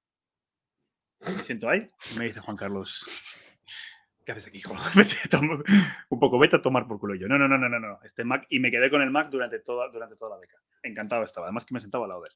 me 1.21 1.43
siento 1.45 1.69
ahí, 1.69 1.91
y 2.13 2.19
me 2.19 2.25
dice 2.25 2.41
Juan 2.41 2.57
Carlos, 2.57 3.07
¿qué 4.27 4.33
haces 4.33 4.49
aquí, 4.49 4.59
hijo? 4.59 4.75
un 6.11 6.19
poco, 6.19 6.39
vete 6.39 6.57
a 6.57 6.63
tomar 6.63 6.87
por 6.87 6.99
culo 6.99 7.15
yo. 7.15 7.29
No, 7.29 7.39
no, 7.39 7.49
no, 7.49 7.59
no, 7.59 7.69
no, 7.69 7.81
no, 7.81 7.99
este 8.05 8.25
Mac, 8.25 8.47
y 8.49 8.61
me 8.61 8.71
quedé 8.71 8.91
con 8.91 9.03
el 9.03 9.11
Mac 9.11 9.31
durante 9.31 9.59
toda, 9.61 9.89
durante 9.91 10.17
toda 10.17 10.37
la 10.37 10.41
beca. 10.41 10.59
Encantado 10.83 11.23
estaba, 11.23 11.47
además 11.47 11.65
que 11.65 11.75
me 11.75 11.81
sentaba 11.81 12.05
al 12.05 12.11
lado 12.11 12.23
de 12.23 12.29
él. 12.29 12.35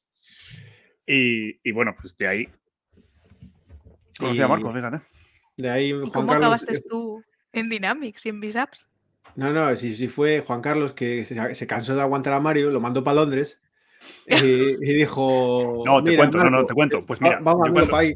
Y, 1.09 1.69
y 1.69 1.71
bueno, 1.71 1.95
pues 1.97 2.17
de 2.17 2.27
ahí 2.27 2.49
Conocí 4.19 4.41
a 4.41 4.47
Marcos, 4.47 4.73
fíjate. 4.73 5.01
De 5.57 5.69
ahí 5.69 5.91
Juan 5.91 6.09
¿Cómo 6.11 6.27
Carlos, 6.27 6.63
acabaste 6.63 6.81
tú 6.81 7.23
en 7.53 7.69
Dynamics 7.69 8.25
y 8.25 8.29
en 8.29 8.39
Bisaps? 8.39 8.87
No, 9.35 9.53
no, 9.53 9.75
sí, 9.75 9.95
sí 9.95 10.07
fue 10.07 10.41
Juan 10.41 10.61
Carlos 10.61 10.93
que 10.93 11.25
se, 11.25 11.67
cansó 11.67 11.95
de 11.95 12.01
aguantar 12.01 12.33
a 12.33 12.39
Mario, 12.39 12.71
lo 12.71 12.81
mandó 12.81 13.03
para 13.03 13.15
Londres 13.15 13.61
y, 14.27 14.75
dijo. 14.93 15.83
No, 15.85 16.03
te 16.03 16.15
cuento, 16.15 16.37
no, 16.39 16.49
no, 16.49 16.65
te 16.65 16.73
cuento. 16.73 17.05
Pues 17.05 17.21
mira, 17.21 17.39
vamos 17.41 17.67
a 17.67 17.97
ahí. 17.97 18.15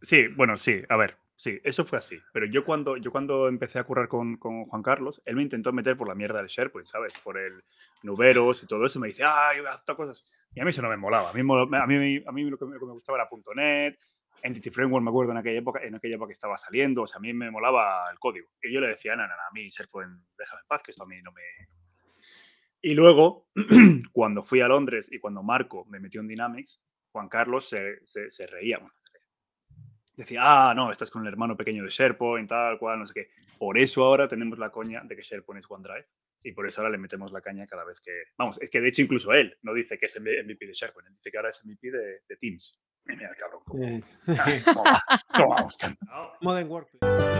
Sí, 0.00 0.26
bueno, 0.36 0.56
sí, 0.56 0.82
a 0.88 0.96
ver, 0.96 1.16
sí, 1.36 1.60
eso 1.62 1.84
fue 1.84 1.98
así. 1.98 2.18
Pero 2.32 2.46
yo 2.46 2.64
cuando, 2.64 2.96
yo 2.96 3.12
cuando 3.12 3.48
empecé 3.48 3.78
a 3.78 3.84
currar 3.84 4.08
con, 4.08 4.36
con, 4.36 4.64
Juan 4.66 4.82
Carlos, 4.82 5.22
él 5.24 5.36
me 5.36 5.42
intentó 5.42 5.72
meter 5.72 5.96
por 5.96 6.08
la 6.08 6.14
mierda 6.14 6.38
del 6.38 6.48
SharePoint, 6.48 6.88
¿sabes? 6.88 7.14
Por 7.22 7.38
el 7.38 7.62
Nuberos 8.02 8.62
y 8.62 8.66
todo 8.66 8.84
eso. 8.84 8.98
Me 8.98 9.08
dice, 9.08 9.24
ay, 9.24 9.58
haz 9.68 9.84
cosas. 9.96 10.24
Y 10.54 10.60
a 10.60 10.64
mí 10.64 10.70
eso 10.70 10.82
no 10.82 10.88
me 10.88 10.96
molaba. 10.96 11.30
A 11.30 11.32
mí, 11.32 11.40
a 11.40 11.86
mí, 11.86 12.22
a 12.26 12.32
mí 12.32 12.44
lo, 12.44 12.58
que 12.58 12.66
me, 12.66 12.78
gustaba 12.78 13.18
era 13.18 13.28
.NET, 13.54 13.98
Entity 14.42 14.70
Framework, 14.70 15.04
me 15.04 15.10
acuerdo 15.10 15.32
en 15.32 15.38
aquella 15.38 15.58
época, 15.58 15.80
en 15.82 15.94
aquella 15.94 16.16
época 16.16 16.28
que 16.28 16.34
estaba 16.34 16.56
saliendo, 16.56 17.02
o 17.02 17.06
sea, 17.06 17.18
a 17.18 17.20
mí 17.20 17.32
me 17.32 17.50
molaba 17.50 18.10
el 18.10 18.18
código. 18.18 18.48
Y 18.62 18.72
yo 18.72 18.80
le 18.80 18.88
decía, 18.88 19.14
no, 19.14 19.22
no, 19.22 19.28
no, 19.28 19.34
a 19.34 19.52
mí 19.52 19.68
SharePoint, 19.68 20.10
déjame 20.36 20.60
en 20.62 20.66
paz, 20.68 20.82
que 20.82 20.90
esto 20.90 21.04
a 21.04 21.06
mí 21.06 21.20
no 21.22 21.32
me... 21.32 21.42
Y 22.80 22.94
luego, 22.94 23.48
cuando 24.12 24.42
fui 24.42 24.60
a 24.60 24.68
Londres 24.68 25.08
y 25.12 25.20
cuando 25.20 25.42
Marco 25.42 25.84
me 25.86 26.00
metió 26.00 26.20
en 26.20 26.26
Dynamics, 26.26 26.80
Juan 27.12 27.28
Carlos 27.28 27.68
se, 27.68 28.00
se, 28.06 28.46
reía. 28.48 28.80
decía, 30.16 30.40
ah, 30.42 30.74
no, 30.74 30.90
estás 30.90 31.10
con 31.10 31.22
el 31.22 31.28
hermano 31.28 31.56
pequeño 31.56 31.84
de 31.84 31.90
SharePoint, 31.90 32.48
tal 32.48 32.78
cual, 32.78 32.98
no 32.98 33.06
sé 33.06 33.14
qué. 33.14 33.30
Por 33.56 33.78
eso 33.78 34.02
ahora 34.02 34.26
tenemos 34.26 34.58
la 34.58 34.70
coña 34.70 35.02
de 35.04 35.14
que 35.14 35.22
SharePoint 35.22 35.60
es 35.64 35.70
OneDrive. 35.70 36.08
Y 36.44 36.50
por 36.50 36.66
eso 36.66 36.80
ahora 36.80 36.90
le 36.90 36.98
metemos 36.98 37.30
la 37.30 37.40
caña 37.40 37.66
cada 37.68 37.84
vez 37.84 38.00
que... 38.00 38.24
Vamos, 38.36 38.58
es 38.60 38.68
que 38.68 38.80
de 38.80 38.88
hecho 38.88 39.02
incluso 39.02 39.32
él 39.32 39.56
no 39.62 39.72
dice 39.72 39.96
que 39.96 40.06
es 40.06 40.20
MVP 40.20 40.66
de 40.66 40.72
SharePoint, 40.72 41.10
dice 41.10 41.30
que 41.30 41.36
ahora 41.36 41.50
es 41.50 41.64
MVP 41.64 41.92
de, 41.92 42.22
de 42.28 42.36
Teams. 42.36 42.80
Mira 43.04 43.28
el 43.28 43.36
cabrón. 43.36 43.62
¿Cómo, 45.34 45.50
vamos? 45.54 45.78
Modern 46.40 46.70
Workplace. 46.70 47.31